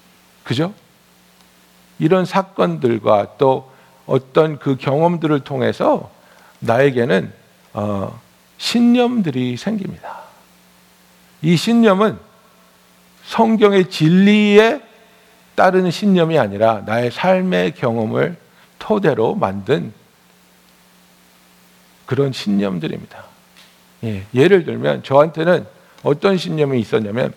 [0.44, 0.74] 그죠?
[2.00, 3.72] 이런 사건들과 또
[4.06, 6.12] 어떤 그 경험들을 통해서
[6.60, 7.32] 나에게는
[7.76, 8.20] 어,
[8.58, 10.24] 신념들이 생깁니다.
[11.42, 12.20] 이 신념은
[13.24, 14.82] 성경의 진리에
[15.56, 18.36] 따르는 신념이 아니라 나의 삶의 경험을
[18.80, 19.94] 토대로 만든
[22.06, 23.24] 그런 신념들입니다.
[24.04, 25.66] 예, 예를 들면 저한테는
[26.04, 27.34] 어떤 신념이 있었냐면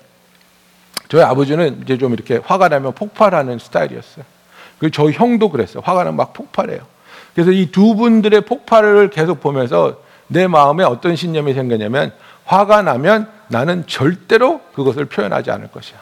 [1.08, 4.24] 저희 아버지는 이제 좀 이렇게 화가 나면 폭발하는 스타일이었어요.
[4.78, 5.82] 그리고 저희 형도 그랬어요.
[5.84, 6.80] 화가 나면 막 폭발해요.
[7.34, 12.12] 그래서 이 두 분들의 폭발을 계속 보면서 내 마음에 어떤 신념이 생겼냐면
[12.44, 15.98] 화가 나면 나는 절대로 그것을 표현하지 않을 것이야.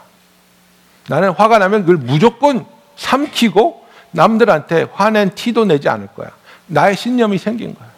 [1.08, 2.64] 나는 화가 나면 그걸 무조건
[2.96, 6.30] 삼키고 남들한테 화낸 티도 내지 않을 거야.
[6.66, 7.88] 나의 신념이 생긴 거야.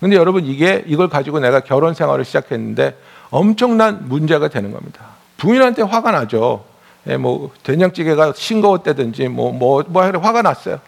[0.00, 2.96] 근데 여러분 이게 이걸 가지고 내가 결혼 생활을 시작했는데
[3.30, 5.06] 엄청난 문제가 되는 겁니다.
[5.36, 6.64] 부인한테 화가 나죠.
[7.08, 10.80] 예, 뭐 된장찌개가 싱거웠다든지 뭐뭐뭐 뭐, 뭐 화가 났어요.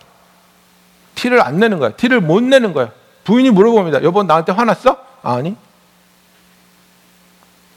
[1.15, 1.91] 티를 안 내는 거야.
[1.91, 2.93] 티를 못 내는 거야.
[3.25, 4.03] 부인이 물어봅니다.
[4.03, 4.97] 여보 나한테 화났어?
[5.23, 5.57] 아니.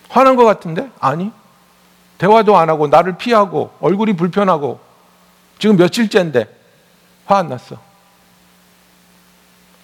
[0.10, 0.90] 화난 것 같은데?
[1.00, 1.32] 아니.
[2.18, 4.80] 대화도 안 하고 나를 피하고 얼굴이 불편하고
[5.60, 6.48] 지금 며칠째인데
[7.26, 7.78] 화 안 났어.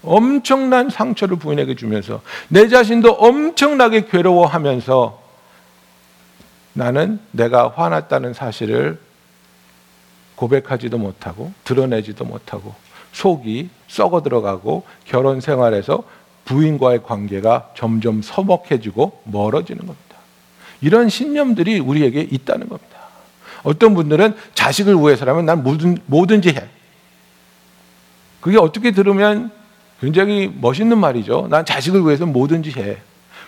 [0.04, 5.22] 엄청난 상처를 부인에게 주면서 내 자신도 엄청나게 괴로워하면서
[6.74, 9.00] 나는 내가 화났다는 사실을
[10.36, 12.74] 고백하지도 못하고 드러내지도 못하고
[13.12, 16.04] 속이 썩어 들어가고 결혼 생활에서
[16.46, 20.18] 부인과의 관계가 점점 서먹해지고 멀어지는 겁니다.
[20.82, 23.00] 이런 신념들이 우리에게 있다는 겁니다.
[23.64, 26.70] 어떤 분들은 자식을 위해서라면 난 뭐든, 뭐든지 해.
[28.40, 29.52] 그게 어떻게 들으면
[30.02, 31.48] 굉장히 멋있는 말이죠.
[31.50, 32.98] 난 자식을 위해서 뭐든지 해.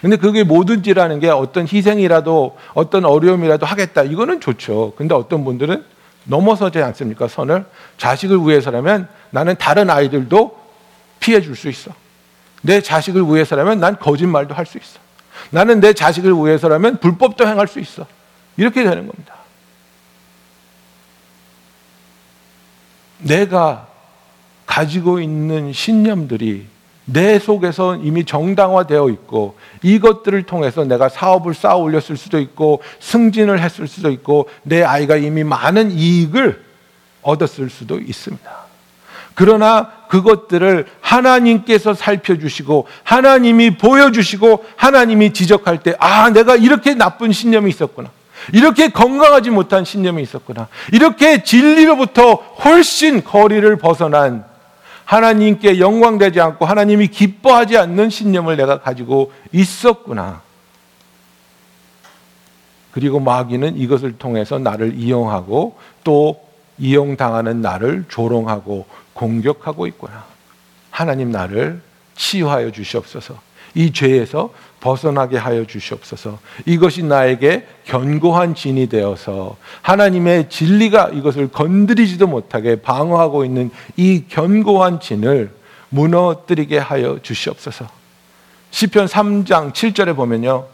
[0.01, 4.03] 근데 그게 뭐든지라는 게 어떤 희생이라도 어떤 어려움이라도 하겠다.
[4.03, 4.93] 이거는 좋죠.
[4.97, 5.83] 근데 어떤 분들은
[6.23, 7.27] 넘어서지 않습니까?
[7.27, 7.65] 선을.
[7.97, 10.59] 자식을 위해서라면 나는 다른 아이들도
[11.19, 11.91] 피해 줄 수 있어.
[12.63, 14.99] 내 자식을 위해서라면 난 거짓말도 할 수 있어.
[15.51, 18.05] 나는 내 자식을 위해서라면 불법도 행할 수 있어.
[18.57, 19.35] 이렇게 되는 겁니다.
[23.19, 23.87] 내가
[24.71, 26.65] 가지고 있는 신념들이
[27.03, 33.85] 내 속에서 이미 정당화되어 있고 이것들을 통해서 내가 사업을 쌓아 올렸을 수도 있고 승진을 했을
[33.85, 36.63] 수도 있고 내 아이가 이미 많은 이익을
[37.21, 38.49] 얻었을 수도 있습니다.
[39.33, 48.09] 그러나 그것들을 하나님께서 살펴주시고 하나님이 보여주시고 하나님이 지적할 때 아, 내가 이렇게 나쁜 신념이 있었구나.
[48.53, 50.69] 이렇게 건강하지 못한 신념이 있었구나.
[50.93, 54.49] 이렇게 진리로부터 훨씬 거리를 벗어난
[55.11, 60.41] 하나님께 영광되지 않고 하나님이 기뻐하지 않는 신념을 내가 가지고 있었구나.
[62.91, 66.41] 그리고 마귀는 이것을 통해서 나를 이용하고 또
[66.77, 70.23] 이용당하는 나를 조롱하고 공격하고 있구나.
[70.91, 71.81] 하나님 나를
[72.15, 73.37] 치유하여 주시옵소서.
[73.73, 76.39] 이 죄에서 벗어나게 하여 주시옵소서.
[76.65, 85.51] 이것이 나에게 견고한 진이 되어서 하나님의 진리가 이것을 건드리지도 못하게 방어하고 있는 이 견고한 진을
[85.89, 87.85] 무너뜨리게 하여 주시옵소서.
[88.71, 90.65] 시편 3장 7절에 보면요.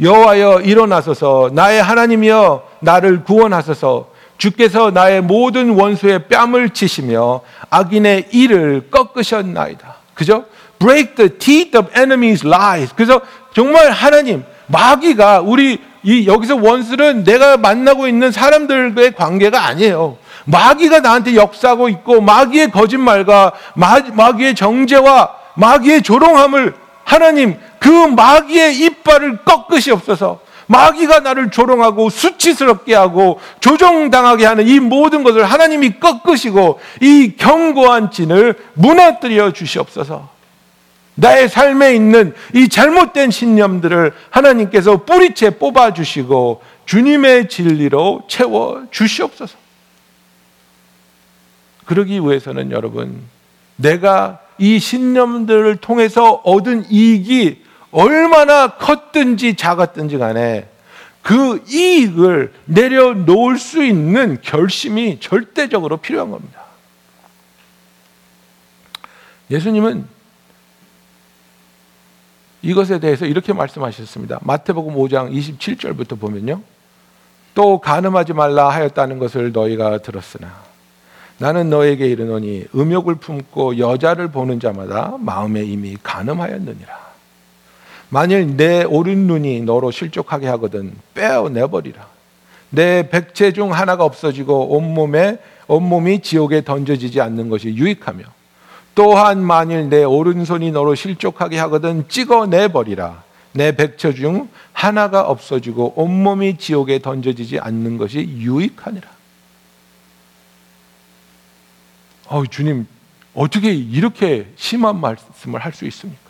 [0.00, 7.40] 여호와여 일어나소서 나의 하나님이여 나를 구원하소서 주께서 나의 모든 원수의 뺨을 치시며
[7.70, 9.96] 악인의 이를 꺾으셨나이다.
[10.14, 10.44] 그죠?
[10.78, 12.92] Break the teeth of enemies' lies.
[12.94, 13.20] 그래서
[13.54, 20.18] 정말 하나님 마귀가 우리 이 여기서 원수는 내가 만나고 있는 사람들과의 관계가 아니에요.
[20.44, 29.38] 마귀가 나한테 역사하고 있고 마귀의 거짓말과 마, 마귀의 정죄와 마귀의 조롱함을 하나님 그 마귀의 이빨을
[29.44, 30.40] 꺾으시옵소서.
[30.66, 38.56] 마귀가 나를 조롱하고 수치스럽게 하고 조종당하게 하는 이 모든 것을 하나님이 꺾으시고 이 견고한 진을
[38.74, 40.35] 무너뜨려 주시옵소서.
[41.16, 49.56] 나의 삶에 있는 이 잘못된 신념들을 하나님께서 뿌리채 뽑아 주시고 주님의 진리로 채워 주시옵소서.
[51.86, 53.22] 그러기 위해서는 여러분,
[53.76, 60.68] 내가 이 신념들을 통해서 얻은 이익이 얼마나 컸든지 작았든지 간에
[61.22, 66.62] 그 이익을 내려놓을 수 있는 결심이 절대적으로 필요한 겁니다.
[69.50, 70.15] 예수님은
[72.62, 74.40] 이것에 대해서 이렇게 말씀하셨습니다.
[74.42, 76.60] 마태복음 5장 27절부터 보면요.
[77.54, 80.52] 또 간음하지 말라 하였다는 것을 너희가 들었으나
[81.38, 87.06] 나는 너에게 이르노니 음욕을 품고 여자를 보는 자마다 마음에 이미 간음하였느니라.
[88.08, 92.06] 만일 내 오른 눈이 너로 실족하게 하거든 빼어 내버리라.
[92.70, 98.24] 내 백체 중 하나가 없어지고 온몸에 온몸이 지옥에 던져지지 않는 것이 유익하며
[98.96, 103.22] 또한 만일 내 오른손이 너로 실족하게 하거든 찍어 내 버리라.
[103.52, 109.08] 내 백처 중 하나가 없어지고 온몸이 지옥에 던져지지 않는 것이 유익하니라.
[112.28, 112.86] 어, 주님,
[113.34, 116.20] 어떻게 이렇게 심한 말씀을 할 수 있습니까?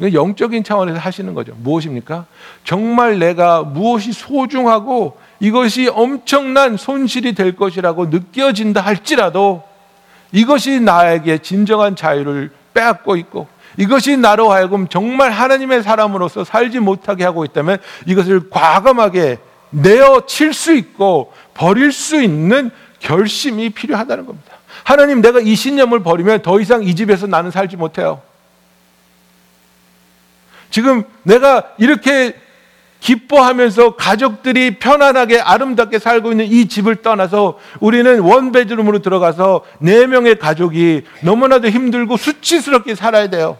[0.00, 1.54] 영적인 차원에서 하시는 거죠.
[1.58, 2.26] 무엇입니까?
[2.64, 9.69] 정말 내가 무엇이 소중하고 이것이 엄청난 손실이 될 것이라고 느껴진다 할지라도
[10.32, 17.44] 이것이 나에게 진정한 자유를 빼앗고 있고 이것이 나로 하여금 정말 하나님의 사람으로서 살지 못하게 하고
[17.44, 19.38] 있다면 이것을 과감하게
[19.70, 24.52] 내어 칠 수 있고 버릴 수 있는 결심이 필요하다는 겁니다.
[24.84, 28.22] 하나님 내가 이 신념을 버리면 더 이상 이 집에서 나는 살지 못해요.
[30.70, 32.34] 지금 내가 이렇게
[33.00, 41.04] 기뻐하면서 가족들이 편안하게 아름답게 살고 있는 이 집을 떠나서 우리는 원베드룸으로 들어가서 네 명의 가족이
[41.22, 43.58] 너무나도 힘들고 수치스럽게 살아야 돼요.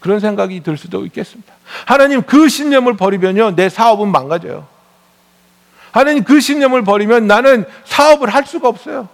[0.00, 1.54] 그런 생각이 들 수도 있겠습니다.
[1.86, 4.66] 하나님 그 신념을 버리면요 내 사업은 망가져요.
[5.92, 9.08] 하나님 그 신념을 버리면 나는 사업을 할 수가 없어요.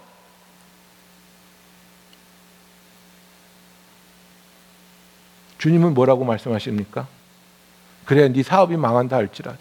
[5.58, 7.06] 주님은 뭐라고 말씀하십니까?
[8.04, 9.58] 그래, 네 사업이 망한다 할지라도,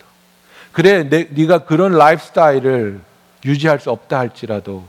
[0.72, 3.00] 그래, 내, 네가 그런 라이프 스타일을
[3.46, 4.86] 유지할 수 없다 할지라도,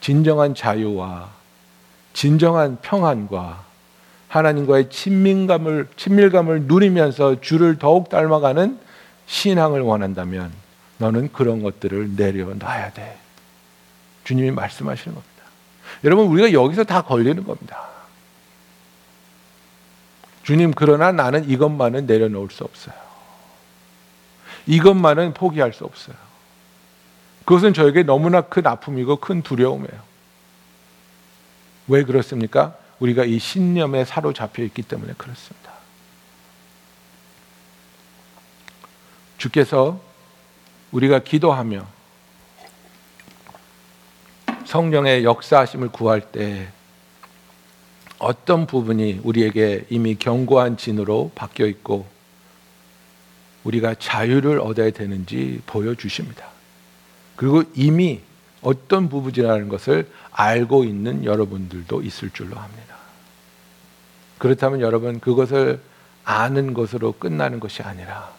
[0.00, 1.30] 진정한 자유와
[2.12, 3.64] 진정한 평안과
[4.28, 8.78] 하나님과의 친밀감을 친밀감을 누리면서 주를 더욱 닮아가는
[9.26, 10.52] 신앙을 원한다면
[10.98, 13.16] 너는 그런 것들을 내려놔야 돼.
[14.24, 15.44] 주님이 말씀하시는 겁니다.
[16.02, 17.93] 여러분 우리가 여기서 다 걸리는 겁니다.
[20.44, 22.94] 주님, 그러나 나는 이것만은 내려놓을 수 없어요.
[24.66, 26.16] 이것만은 포기할 수 없어요.
[27.44, 30.02] 그것은 저에게 너무나 큰 아픔이고 큰 두려움이에요.
[31.88, 32.76] 왜 그렇습니까?
[33.00, 35.72] 우리가 이 신념에 사로잡혀 있기 때문에 그렇습니다.
[39.36, 40.00] 주께서
[40.92, 41.86] 우리가 기도하며
[44.64, 46.68] 성령의 역사하심을 구할 때
[48.18, 52.06] 어떤 부분이 우리에게 이미 견고한 진으로 바뀌어 있고
[53.64, 56.48] 우리가 자유를 얻어야 되는지 보여주십니다.
[57.36, 58.20] 그리고 이미
[58.62, 62.94] 어떤 부분이라는 것을 알고 있는 여러분들도 있을 줄로 합니다.
[64.38, 65.80] 그렇다면 여러분 그것을
[66.24, 68.30] 아는 것으로 끝나는 것이 아니라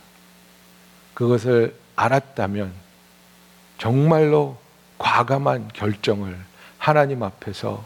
[1.14, 2.72] 그것을 알았다면
[3.78, 4.58] 정말로
[4.98, 6.38] 과감한 결정을
[6.78, 7.86] 하나님 앞에서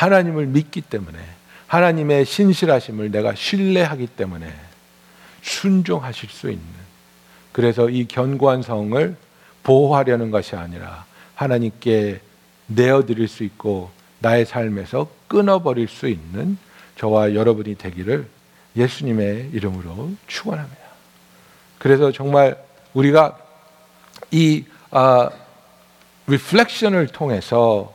[0.00, 1.18] 하나님을 믿기 때문에
[1.66, 4.50] 하나님의 신실하심을 내가 신뢰하기 때문에
[5.42, 6.64] 순종하실 수 있는
[7.52, 9.16] 그래서 이 견고한 성을
[9.62, 12.20] 보호하려는 것이 아니라 하나님께
[12.68, 13.90] 내어드릴 수 있고
[14.20, 16.56] 나의 삶에서 끊어버릴 수 있는
[16.96, 18.26] 저와 여러분이 되기를
[18.76, 20.80] 예수님의 이름으로 축원합니다.
[21.78, 22.56] 그래서 정말
[22.94, 23.38] 우리가
[24.30, 25.28] 이 아,
[26.26, 27.94] 리플렉션을 통해서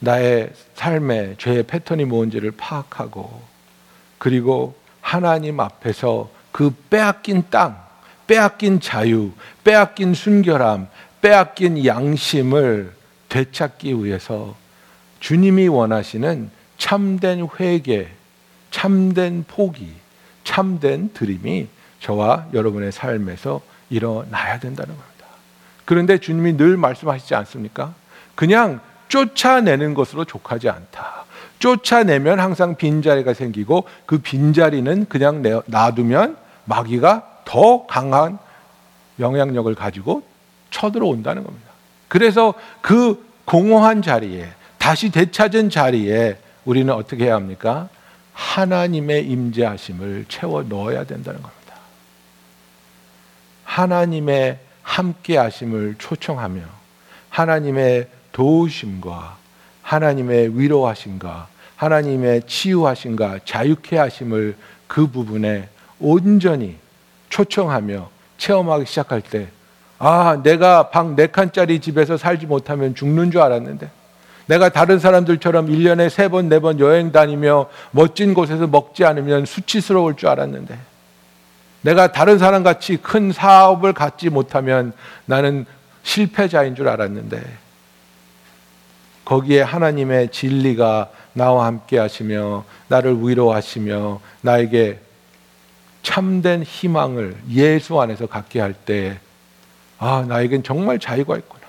[0.00, 3.42] 나의 삶의 죄의 패턴이 뭔지를 파악하고
[4.18, 7.80] 그리고 하나님 앞에서 그 빼앗긴 땅,
[8.26, 9.32] 빼앗긴 자유,
[9.64, 10.88] 빼앗긴 순결함,
[11.20, 12.92] 빼앗긴 양심을
[13.28, 14.56] 되찾기 위해서
[15.20, 18.08] 주님이 원하시는 참된 회개,
[18.70, 19.92] 참된 포기,
[20.44, 21.68] 참된 드림이
[22.00, 25.26] 저와 여러분의 삶에서 일어나야 된다는 겁니다.
[25.84, 27.94] 그런데 주님이 늘 말씀하시지 않습니까?
[28.34, 31.24] 그냥 쫓아내는 것으로 족하지 않다.
[31.58, 38.38] 쫓아내면 항상 빈자리가 생기고 그 빈자리는 그냥 놔두면 마귀가 더 강한
[39.18, 40.22] 영향력을 가지고
[40.70, 41.68] 쳐들어온다는 겁니다.
[42.08, 44.48] 그래서 그 공허한 자리에
[44.78, 47.88] 다시 되찾은 자리에 우리는 어떻게 해야 합니까?
[48.34, 51.74] 하나님의 임재하심을 채워 넣어야 된다는 겁니다.
[53.64, 56.62] 하나님의 함께 하심을 초청하며
[57.30, 59.36] 하나님의 도우심과
[59.82, 64.54] 하나님의 위로하심과 하나님의 치유하심과 자유케 하심을
[64.86, 65.68] 그 부분에
[65.98, 66.76] 온전히
[67.30, 69.48] 초청하며 체험하기 시작할 때
[69.98, 73.90] 아, 내가 방네 칸짜리 집에서 살지 못하면 죽는 줄 알았는데
[74.46, 80.28] 내가 다른 사람들처럼 1년에 세 번, 네번 여행 다니며 멋진 곳에서 먹지 않으면 수치스러울 줄
[80.28, 80.78] 알았는데
[81.82, 84.92] 내가 다른 사람 같이 큰 사업을 갖지 못하면
[85.26, 85.66] 나는
[86.04, 87.67] 실패자인 줄 알았는데
[89.28, 95.00] 거기에 하나님의 진리가 나와 함께 하시며 나를 위로하시며 나에게
[96.02, 99.20] 참된 희망을 예수 안에서 갖게 할때
[99.98, 101.66] 아, 나에겐 정말 자유가 있구나.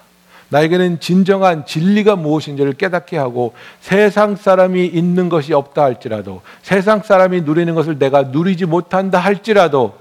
[0.47, 7.75] 나에게는 진정한 진리가 무엇인지를 깨닫게 하고 세상 사람이 있는 것이 없다 할지라도 세상 사람이 누리는
[7.75, 9.97] 것을 내가 누리지 못한다 할지라도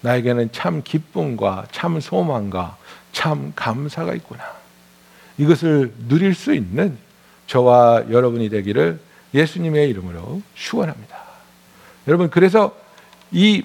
[0.00, 2.78] 나에게는 참 기쁨과 참 소망과
[3.12, 4.63] 참 감사가 있구나.
[5.38, 6.96] 이것을 누릴 수 있는
[7.46, 8.98] 저와 여러분이 되기를
[9.34, 11.16] 예수님의 이름으로 축원합니다.
[12.06, 12.74] 여러분 그래서
[13.32, 13.64] 이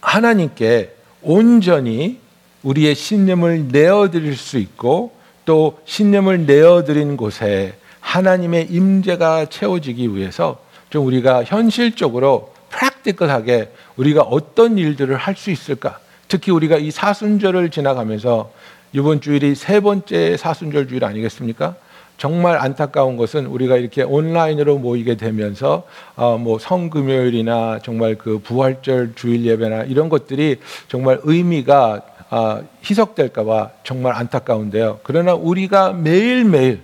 [0.00, 2.18] 하나님께 온전히
[2.62, 11.44] 우리의 신념을 내어드릴 수 있고 또 신념을 내어드린 곳에 하나님의 임재가 채워지기 위해서 좀 우리가
[11.44, 16.00] 현실적으로 프랙티컬하게 우리가 어떤 일들을 할 수 있을까?
[16.28, 18.52] 특히 우리가 이 사순절을 지나가면서
[18.92, 21.76] 이번 주일이 세 번째 사순절 주일 아니겠습니까?
[22.16, 25.84] 정말 안타까운 것은 우리가 이렇게 온라인으로 모이게 되면서
[26.16, 34.14] 어, 뭐 성금요일이나 정말 그 부활절 주일 예배나 이런 것들이 정말 의미가 어, 희석될까봐 정말
[34.14, 35.00] 안타까운데요.
[35.02, 36.80] 그러나 우리가 매일매일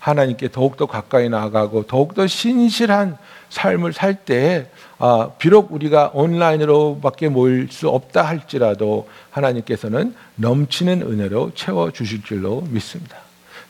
[0.00, 3.16] 하나님께 더욱더 가까이 나아가고 더욱더 신실한
[3.52, 4.66] 삶을 살 때에
[4.98, 13.18] 아, 비록 우리가 온라인으로밖에 모일 수 없다 할지라도 하나님께서는 넘치는 은혜로 채워 주실 줄로 믿습니다.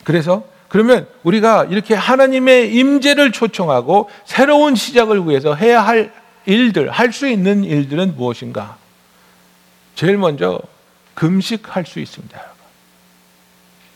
[0.03, 6.13] 그래서 그러면 우리가 이렇게 하나님의 임재를 초청하고 새로운 시작을 위해서 해야 할
[6.45, 8.77] 일들, 할 수 있는 일들은 무엇인가?
[9.95, 10.59] 제일 먼저
[11.13, 12.41] 금식할 수 있습니다.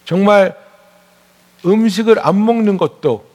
[0.06, 0.56] 정말
[1.66, 3.26] 음식을 안 먹는 것도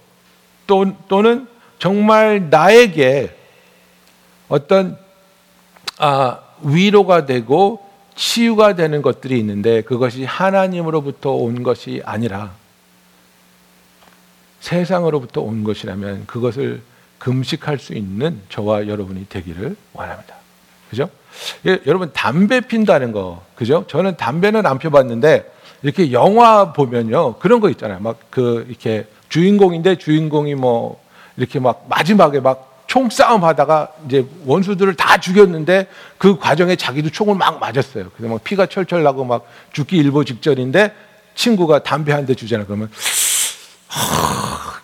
[0.67, 1.49] 또, 또는
[1.83, 3.35] 정말 나에게
[4.47, 4.97] 어떤
[5.99, 12.53] 아, 위로가 되고 치유가 되는 것들이 있는데 그것이 하나님으로부터 온 것이 아니라
[14.61, 16.83] 세상으로부터 온 것이라면 그것을
[17.19, 20.37] 금식할 수 있는 저와 여러분이 되기를 원합니다.
[20.89, 21.11] 그죠?
[21.67, 23.87] 예, 여러분 담배 핀다는 거, 그죠?
[23.89, 25.53] 저는 담배는 안 펴봤는데
[25.83, 27.99] 이렇게 영화 보면요 그런 거 있잖아요.
[27.99, 31.02] 막 그 이렇게 주인공인데 주인공이 뭐
[31.37, 35.87] 이렇게 막 마지막에 막 총싸움 하다가 이제 원수들을 다 죽였는데
[36.19, 38.11] 그 과정에 자기도 총을 막 맞았어요.
[38.17, 40.93] 그래서 막 피가 철철 나고 막 죽기 일보 직전인데
[41.35, 42.67] 친구가 담배 한 대 주잖아요.
[42.67, 42.91] 그러면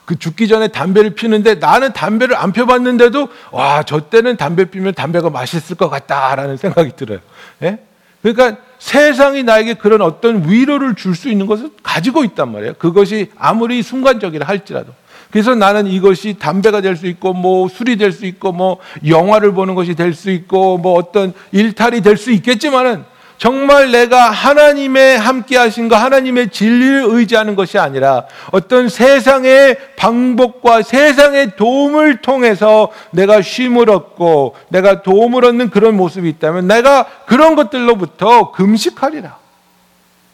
[0.04, 5.28] 그 죽기 전에 담배를 피는데 나는 담배를 안 펴봤는데도 와, 저 때는 담배 피면 담배가
[5.28, 7.18] 맛있을 것 같다라는 생각이 들어요.
[7.62, 7.78] 예?
[8.22, 12.74] 그러니까 세상이 나에게 그런 어떤 위로를 줄 수 있는 것을 가지고 있단 말이에요.
[12.74, 14.92] 그것이 아무리 순간적이라 할지라도.
[15.30, 19.74] 그래서 나는 이것이 담배가 될 수 있고 뭐 술이 될 수 있고 뭐 영화를 보는
[19.74, 23.04] 것이 될 수 있고 뭐 어떤 일탈이 될 수 있겠지만은
[23.36, 31.54] 정말 내가 하나님의 함께 하신 거 하나님의 진리를 의지하는 것이 아니라 어떤 세상의 방법과 세상의
[31.56, 39.36] 도움을 통해서 내가 쉼을 얻고 내가 도움을 얻는 그런 모습이 있다면 내가 그런 것들로부터 금식하리라.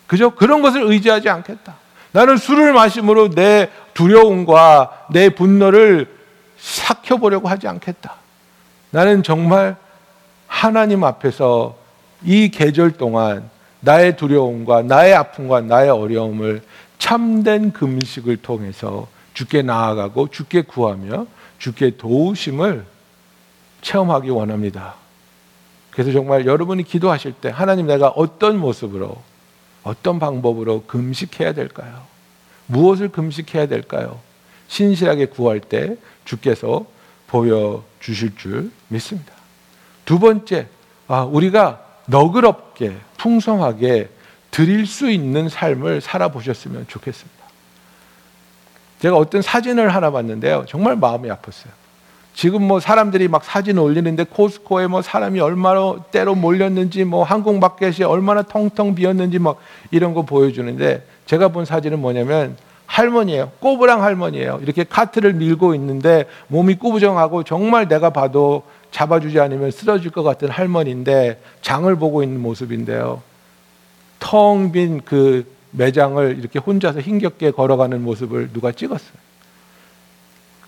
[0.06, 0.30] 그죠?
[0.30, 1.74] 그런 것을 의지하지 않겠다.
[2.14, 6.08] 나는 술을 마심으로 내 두려움과 내 분노를
[6.56, 8.14] 삭혀보려고 하지 않겠다.
[8.90, 9.74] 나는 정말
[10.46, 11.76] 하나님 앞에서
[12.22, 13.50] 이 계절 동안
[13.80, 16.62] 나의 두려움과 나의 아픔과 나의 어려움을
[16.98, 21.26] 참된 금식을 통해서 주께 나아가고 주께 구하며
[21.58, 22.84] 주께 도우심을
[23.82, 24.94] 체험하기 원합니다.
[25.90, 29.20] 그래서 정말 여러분이 기도하실 때 하나님 내가 어떤 모습으로
[29.84, 32.02] 어떤 방법으로 금식해야 될까요?
[32.66, 34.18] 무엇을 금식해야 될까요?
[34.68, 36.86] 신실하게 구할 때 주께서
[37.26, 39.32] 보여주실 줄 믿습니다.
[40.04, 40.66] 두 번째,
[41.06, 44.08] 아, 우리가 너그럽게, 풍성하게
[44.50, 47.44] 드릴 수 있는 삶을 살아보셨으면 좋겠습니다.
[49.00, 50.64] 제가 어떤 사진을 하나 봤는데요.
[50.68, 51.83] 정말 마음이 아팠어요.
[52.34, 58.02] 지금 뭐 사람들이 막 사진 올리는데 코스코에 뭐 사람이 얼마나 때로 몰렸는지 뭐 항공 마켓이
[58.04, 59.58] 얼마나 텅텅 비었는지 막
[59.92, 62.56] 이런 거 보여주는데 제가 본 사진은 뭐냐면
[62.86, 63.52] 할머니예요.
[63.60, 64.58] 꼬부랑 할머니예요.
[64.62, 71.40] 이렇게 카트를 밀고 있는데 몸이 꾸부정하고 정말 내가 봐도 잡아주지 않으면 쓰러질 것 같은 할머니인데
[71.62, 73.22] 장을 보고 있는 모습인데요.
[74.18, 79.24] 텅 빈 그 매장을 이렇게 혼자서 힘겹게 걸어가는 모습을 누가 찍었어요.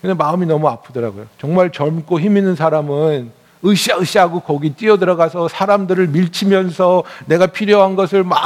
[0.01, 1.25] 근데 마음이 너무 아프더라고요.
[1.39, 3.31] 정말 젊고 힘 있는 사람은
[3.65, 8.39] 으쌰으쌰하고 거기 뛰어 들어가서 사람들을 밀치면서 내가 필요한 것을 막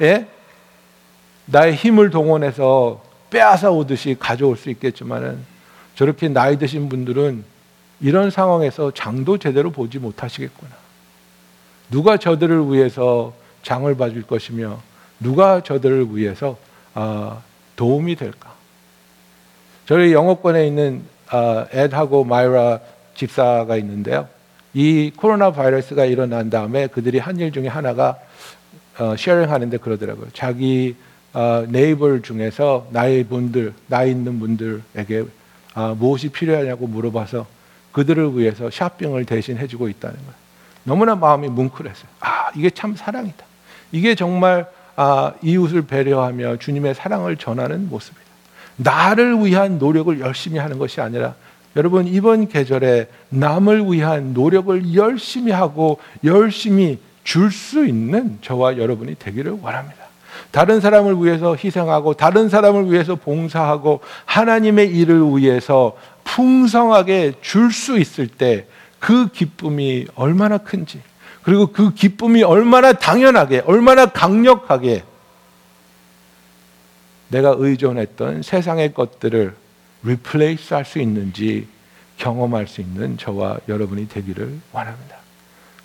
[0.00, 0.28] 예?
[1.46, 5.38] 나의 힘을 동원해서 빼앗아 오듯이 가져올 수 있겠지만은
[5.96, 7.44] 저렇게 나이 드신 분들은
[8.00, 10.72] 이런 상황에서 장도 제대로 보지 못하시겠구나.
[11.90, 13.32] 누가 저들을 위해서
[13.62, 14.80] 장을 봐줄 것이며
[15.20, 16.56] 누가 저들을 위해서
[16.94, 17.38] 아,
[17.76, 18.54] 도움이 될까?
[19.86, 22.80] 저희 영어권에 있는 아, Ed하고 마이라
[23.14, 24.28] 집사가 있는데요.
[24.72, 28.18] 이 코로나 바이러스가 일어난 다음에 그들이 한 일 중에 하나가
[28.98, 30.28] 어, sharing 하는데 그러더라고요.
[30.32, 30.96] 자기
[31.32, 35.24] 어, neighbor 중에서 나이 분들, 나이 있는 분들에게
[35.74, 37.46] 아, 무엇이 필요하냐고 물어봐서
[37.92, 40.34] 그들을 위해서 쇼핑을 대신 해주고 있다는 거예요.
[40.84, 42.06] 너무나 마음이 뭉클했어요.
[42.20, 43.44] 아, 이게 참 사랑이다.
[43.92, 44.66] 이게 정말
[44.96, 48.23] 아, 이웃을 배려하며 주님의 사랑을 전하는 모습이다.
[48.76, 51.34] 나를 위한 노력을 열심히 하는 것이 아니라
[51.76, 59.58] 여러분 이번 계절에 남을 위한 노력을 열심히 하고 열심히 줄 수 있는 저와 여러분이 되기를
[59.62, 60.04] 원합니다.
[60.50, 68.28] 다른 사람을 위해서 희생하고 다른 사람을 위해서 봉사하고 하나님의 일을 위해서 풍성하게 줄 수 있을
[68.28, 68.66] 때
[69.04, 70.98] 그 기쁨이 얼마나 큰지
[71.42, 75.02] 그리고 그 기쁨이 얼마나 당연하게 얼마나 강력하게
[77.34, 79.54] 내가 의존했던 세상의 것들을
[80.04, 81.66] 리플레이스 할 수 있는지
[82.16, 85.16] 경험할 수 있는 저와 여러분이 되기를 원합니다.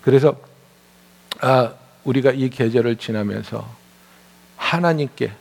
[0.01, 0.35] 그래서
[1.41, 1.73] 아,
[2.03, 3.67] 우리가 이 계절을 지나면서
[4.57, 5.31] 하나님께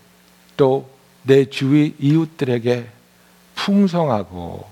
[0.56, 0.98] 또
[1.28, 2.86] 내 주위 이웃들에게
[3.54, 4.66] 풍성하고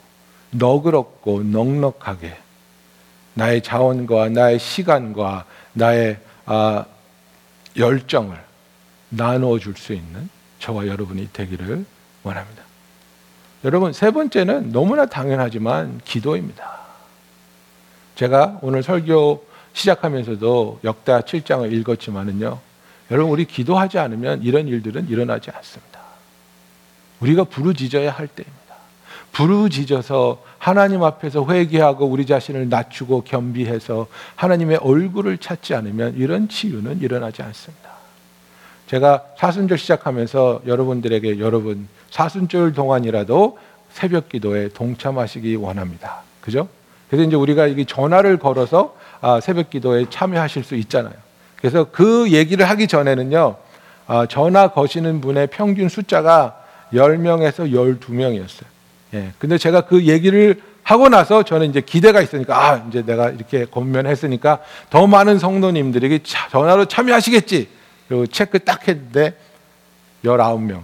[0.53, 2.34] 너그럽고 넉넉하게
[3.34, 6.87] 나의 자원과 나의 시간과 나의 아,
[7.76, 8.43] 열정을
[9.11, 11.84] 나누어 줄 수 있는 저와 여러분이 되기를
[12.22, 12.62] 원합니다.
[13.64, 16.78] 여러분 세 번째는 너무나 당연하지만 기도입니다.
[18.14, 22.59] 제가 오늘 설교 시작하면서도 역다 7장을 읽었지만은요.
[23.11, 26.00] 여러분 우리 기도하지 않으면 이런 일들은 일어나지 않습니다.
[27.20, 28.57] 우리가 부르짖어야 할 때입니다.
[29.32, 37.42] 부르짖어서 하나님 앞에서 회개하고 우리 자신을 낮추고 겸비해서 하나님의 얼굴을 찾지 않으면 이런 치유는 일어나지
[37.42, 37.86] 않습니다.
[38.87, 43.59] 제가 사순절 시작하면서 여러분들에게 여러분 사순절 동안이라도
[43.91, 46.22] 새벽 기도에 동참하시기 원합니다.
[46.41, 46.68] 그죠?
[47.09, 51.14] 그래서 이제 우리가 이 전화를 걸어서 아, 새벽 기도에 참여하실 수 있잖아요.
[51.57, 53.57] 그래서 그 얘기를 하기 전에는요,
[54.07, 56.62] 아, 전화 거시는 분의 평균 숫자가
[56.93, 58.66] 10명에서 12명이었어요.
[59.14, 59.32] 예.
[59.39, 64.61] 근데 제가 그 얘기를 하고 나서 저는 이제 기대가 있으니까, 아, 이제 내가 이렇게 권면했으니까
[64.91, 66.20] 더 많은 성도님들에게
[66.51, 67.75] 전화로 참여하시겠지.
[68.09, 69.36] 그리고 체크 딱 했는데
[70.24, 70.82] 19명.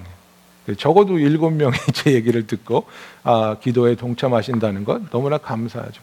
[0.79, 2.87] 적어도 일곱 명이 제 얘기를 듣고
[3.25, 6.01] 아, 기도에 동참하신다는 것 너무나 감사하죠.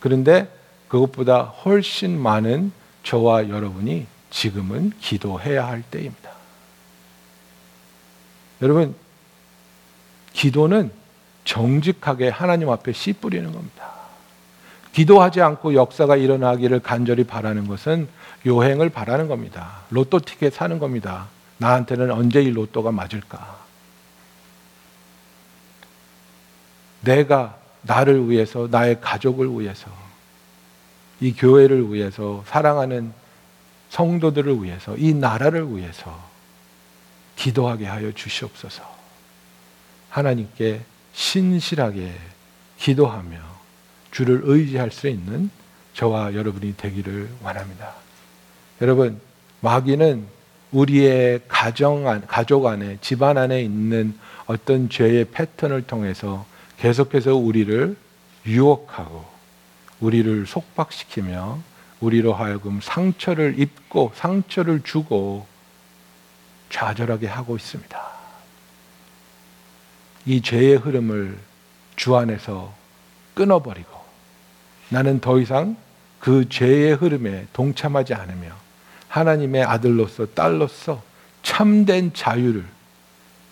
[0.00, 0.48] 그런데
[0.88, 6.30] 그것보다 훨씬 많은 저와 여러분이 지금은 기도해야 할 때입니다.
[8.60, 8.94] 여러분,
[10.32, 10.90] 기도는
[11.44, 13.92] 정직하게 하나님 앞에 씨 뿌리는 겁니다.
[14.92, 18.08] 기도하지 않고 역사가 일어나기를 간절히 바라는 것은
[18.46, 19.82] 요행을 바라는 겁니다.
[19.90, 21.28] 로또 티켓 사는 겁니다.
[21.58, 23.62] 나한테는 언제 이 로또가 맞을까?
[27.02, 29.90] 내가 나를 위해서, 나의 가족을 위해서,
[31.20, 33.12] 이 교회를 위해서, 사랑하는
[33.90, 36.30] 성도들을 위해서, 이 나라를 위해서
[37.36, 38.82] 기도하게 하여 주시옵소서.
[40.10, 40.82] 하나님께
[41.12, 42.14] 신실하게
[42.78, 43.38] 기도하며
[44.10, 45.50] 주를 의지할 수 있는
[45.94, 47.94] 저와 여러분이 되기를 원합니다.
[48.82, 49.20] 여러분,
[49.60, 50.26] 마귀는
[50.72, 56.44] 우리의 가정 안, 가족 안에, 집안 안에 있는 어떤 죄의 패턴을 통해서
[56.78, 57.96] 계속해서 우리를
[58.44, 59.24] 유혹하고
[60.00, 61.60] 우리를 속박시키며
[62.00, 65.46] 우리로 하여금 상처를 입고 상처를 주고
[66.70, 68.02] 좌절하게 하고 있습니다.
[70.26, 71.38] 이 죄의 흐름을
[71.94, 72.74] 주 안에서
[73.34, 73.90] 끊어버리고
[74.88, 75.76] 나는 더 이상
[76.18, 78.61] 그 죄의 흐름에 동참하지 않으며
[79.12, 81.02] 하나님의 아들로서 딸로서
[81.42, 82.64] 참된 자유를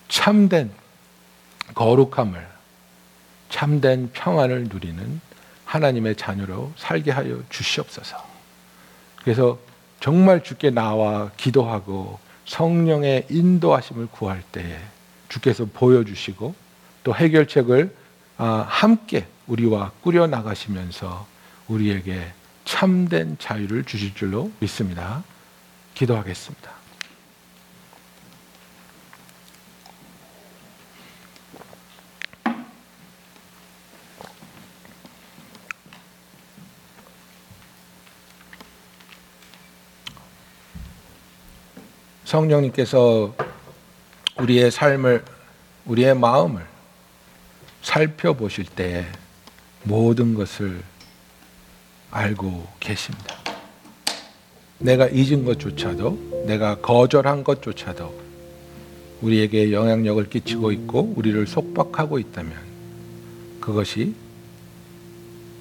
[0.07, 0.71] 참된
[1.75, 2.47] 거룩함을
[3.49, 5.21] 참된 평안을 누리는
[5.65, 8.17] 하나님의 자녀로 살게 하여 주시옵소서.
[9.23, 9.59] 그래서
[9.99, 14.79] 정말 주께 나와 기도하고 성령의 인도하심을 구할 때에
[15.29, 16.55] 주께서 보여주시고
[17.03, 17.95] 또 해결책을
[18.37, 21.27] 아, 함께 우리와 꾸려 나가시면서
[21.67, 22.33] 우리에게
[22.65, 25.23] 참된 자유를 주실 줄로 믿습니다.
[26.01, 26.71] 기도하겠습니다.
[42.25, 43.35] 성령님께서
[44.39, 45.23] 우리의 삶을,
[45.85, 46.65] 우리의 마음을
[47.83, 49.05] 살펴보실 때
[49.83, 50.81] 모든 것을
[52.09, 53.40] 알고 계십니다.
[54.81, 58.21] 내가 잊은 것조차도, 내가 거절한 것조차도
[59.21, 62.53] 우리에게 영향력을 끼치고 있고 우리를 속박하고 있다면
[63.59, 64.15] 그것이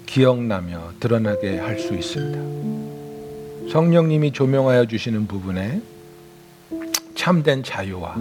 [0.07, 3.71] 기억나며 드러나게 할 수 있습니다.
[3.71, 5.81] 성령님이 조명하여 주시는 부분에
[7.15, 8.17] 참된 자유와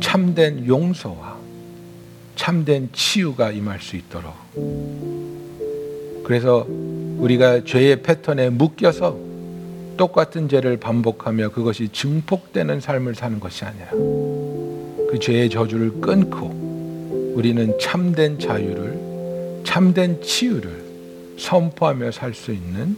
[0.00, 1.36] 참된 용서와
[2.36, 4.32] 참된 치유가 임할 수 있도록
[6.24, 6.66] 그래서
[7.18, 9.31] 우리가 죄의 패턴에 묶여서
[9.96, 18.38] 똑같은 죄를 반복하며 그것이 증폭되는 삶을 사는 것이 아니라 그 죄의 저주를 끊고 우리는 참된
[18.38, 20.82] 자유를 참된 치유를
[21.38, 22.96] 선포하며 살 수 있는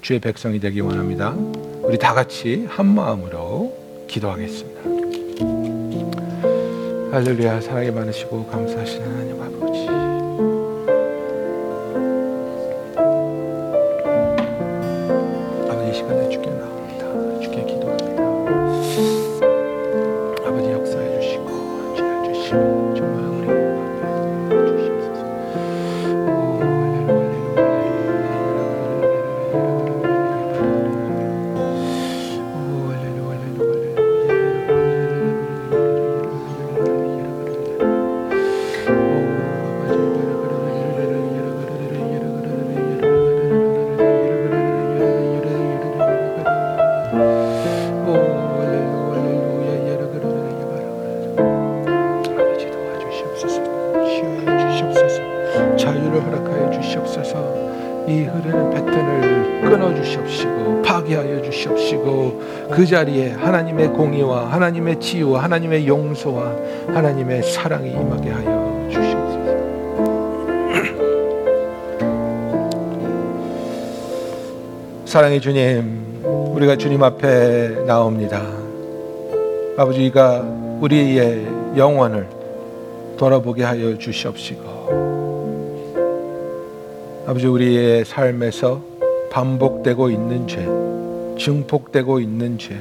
[0.00, 1.34] 주의 백성이 되기 원합니다.
[1.82, 4.82] 우리 다 같이 한 마음으로 기도하겠습니다.
[7.12, 9.25] 할렐루야 사랑이 많으시고 감사하신 하
[62.06, 66.52] 주시옵시고 그 자리에 하나님의 공의와 하나님의 치유와 하나님의 용서와
[66.88, 69.36] 하나님의 사랑이 임하게 하여 주시옵소서.
[75.04, 76.22] 사랑의 주님
[76.54, 78.42] 우리가 주님 앞에 나옵니다.
[79.76, 80.40] 아버지가
[80.80, 81.46] 우리의
[81.76, 82.28] 영혼을
[83.18, 84.76] 돌아보게 하여 주시옵시고
[87.26, 88.80] 아버지 우리의 삶에서
[89.30, 90.64] 반복되고 있는 죄,
[91.38, 92.76] 증폭되고 있는 죄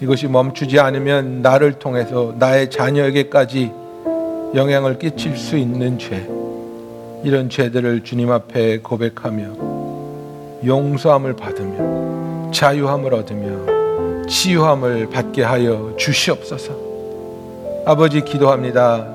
[0.00, 3.72] 이것이 멈추지 않으면 나를 통해서 나의 자녀에게까지
[4.54, 6.26] 영향을 끼칠 수 있는 죄
[7.22, 16.72] 이런 죄들을 주님 앞에 고백하며 용서함을 받으며 자유함을 얻으며 치유함을 받게 하여 주시옵소서.
[17.84, 19.06] 아버지 기도합니다.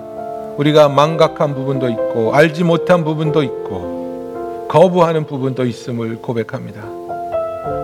[0.58, 6.82] 우리가 망각한 부분도 있고 알지 못한 부분도 있고 거부하는 부분도 있음을 고백합니다.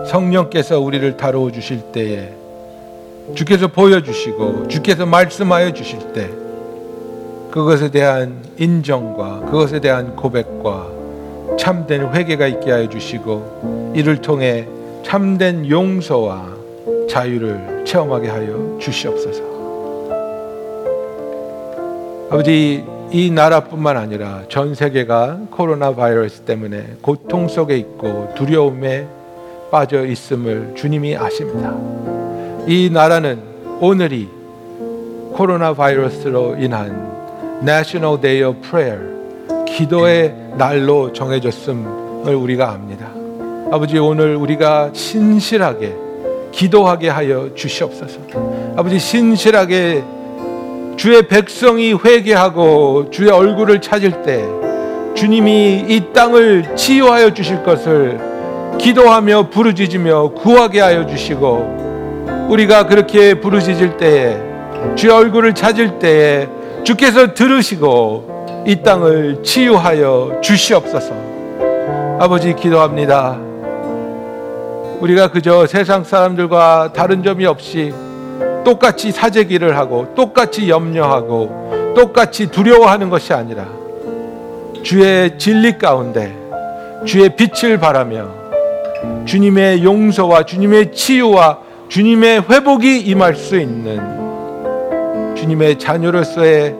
[0.06, 2.32] 성령께서 우리를 다루어 주실 때에
[3.34, 6.28] 주께서 보여주시고 주께서 말씀하여 주실 때
[7.50, 10.88] 그것에 대한 인정과 그것에 대한 고백과
[11.58, 14.66] 참된 회개가 있게 하여 주시고 이를 통해
[15.04, 16.48] 참된 용서와
[17.08, 19.42] 자유를 체험하게 하여 주시옵소서.
[22.30, 29.06] 아버지 이 나라뿐만 아니라 전 세계가 코로나 바이러스 때문에 고통 속에 있고 두려움에
[29.72, 31.74] 빠져 있음을 주님이 아십니다.
[32.66, 33.40] 이 나라는
[33.80, 34.28] 오늘이
[35.32, 39.00] 코로나 바이러스로 인한 National Day of Prayer
[39.66, 43.08] 기도의 날로 정해졌음을 우리가 압니다.
[43.74, 45.96] 아버지 오늘 우리가 신실하게
[46.52, 48.20] 기도하게 하여 주시옵소서.
[48.76, 50.04] 아버지 신실하게
[50.98, 54.46] 주의 백성이 회개하고 주의 얼굴을 찾을 때
[55.14, 58.31] 주님이 이 땅을 치유하여 주실 것을
[58.78, 64.36] 기도하며 부르짖으며 구하게 하여 주시고 우리가 그렇게 부르짖을 때에
[64.96, 66.48] 주의 얼굴을 찾을 때에
[66.84, 71.14] 주께서 들으시고 이 땅을 치유하여 주시옵소서.
[72.18, 73.38] 아버지 기도합니다.
[75.00, 77.92] 우리가 그저 세상 사람들과 다른 점이 없이
[78.64, 83.66] 똑같이 사재기를 하고 똑같이 염려하고 똑같이 두려워하는 것이 아니라
[84.82, 86.36] 주의 진리 가운데
[87.04, 88.41] 주의 빛을 바라며
[89.24, 96.74] 주님의 용서와 주님의 치유와 주님의 회복이 임할 수 있는 주님의 자녀로서의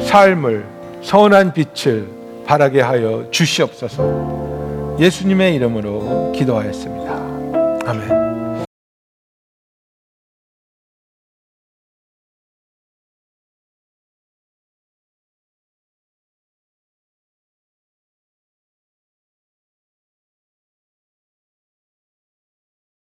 [0.00, 0.66] 삶을
[1.02, 2.08] 선한 빛을
[2.46, 4.96] 바라게 하여 주시옵소서.
[4.98, 7.12] 예수님의 이름으로 기도하였습니다.
[7.86, 8.29] 아멘.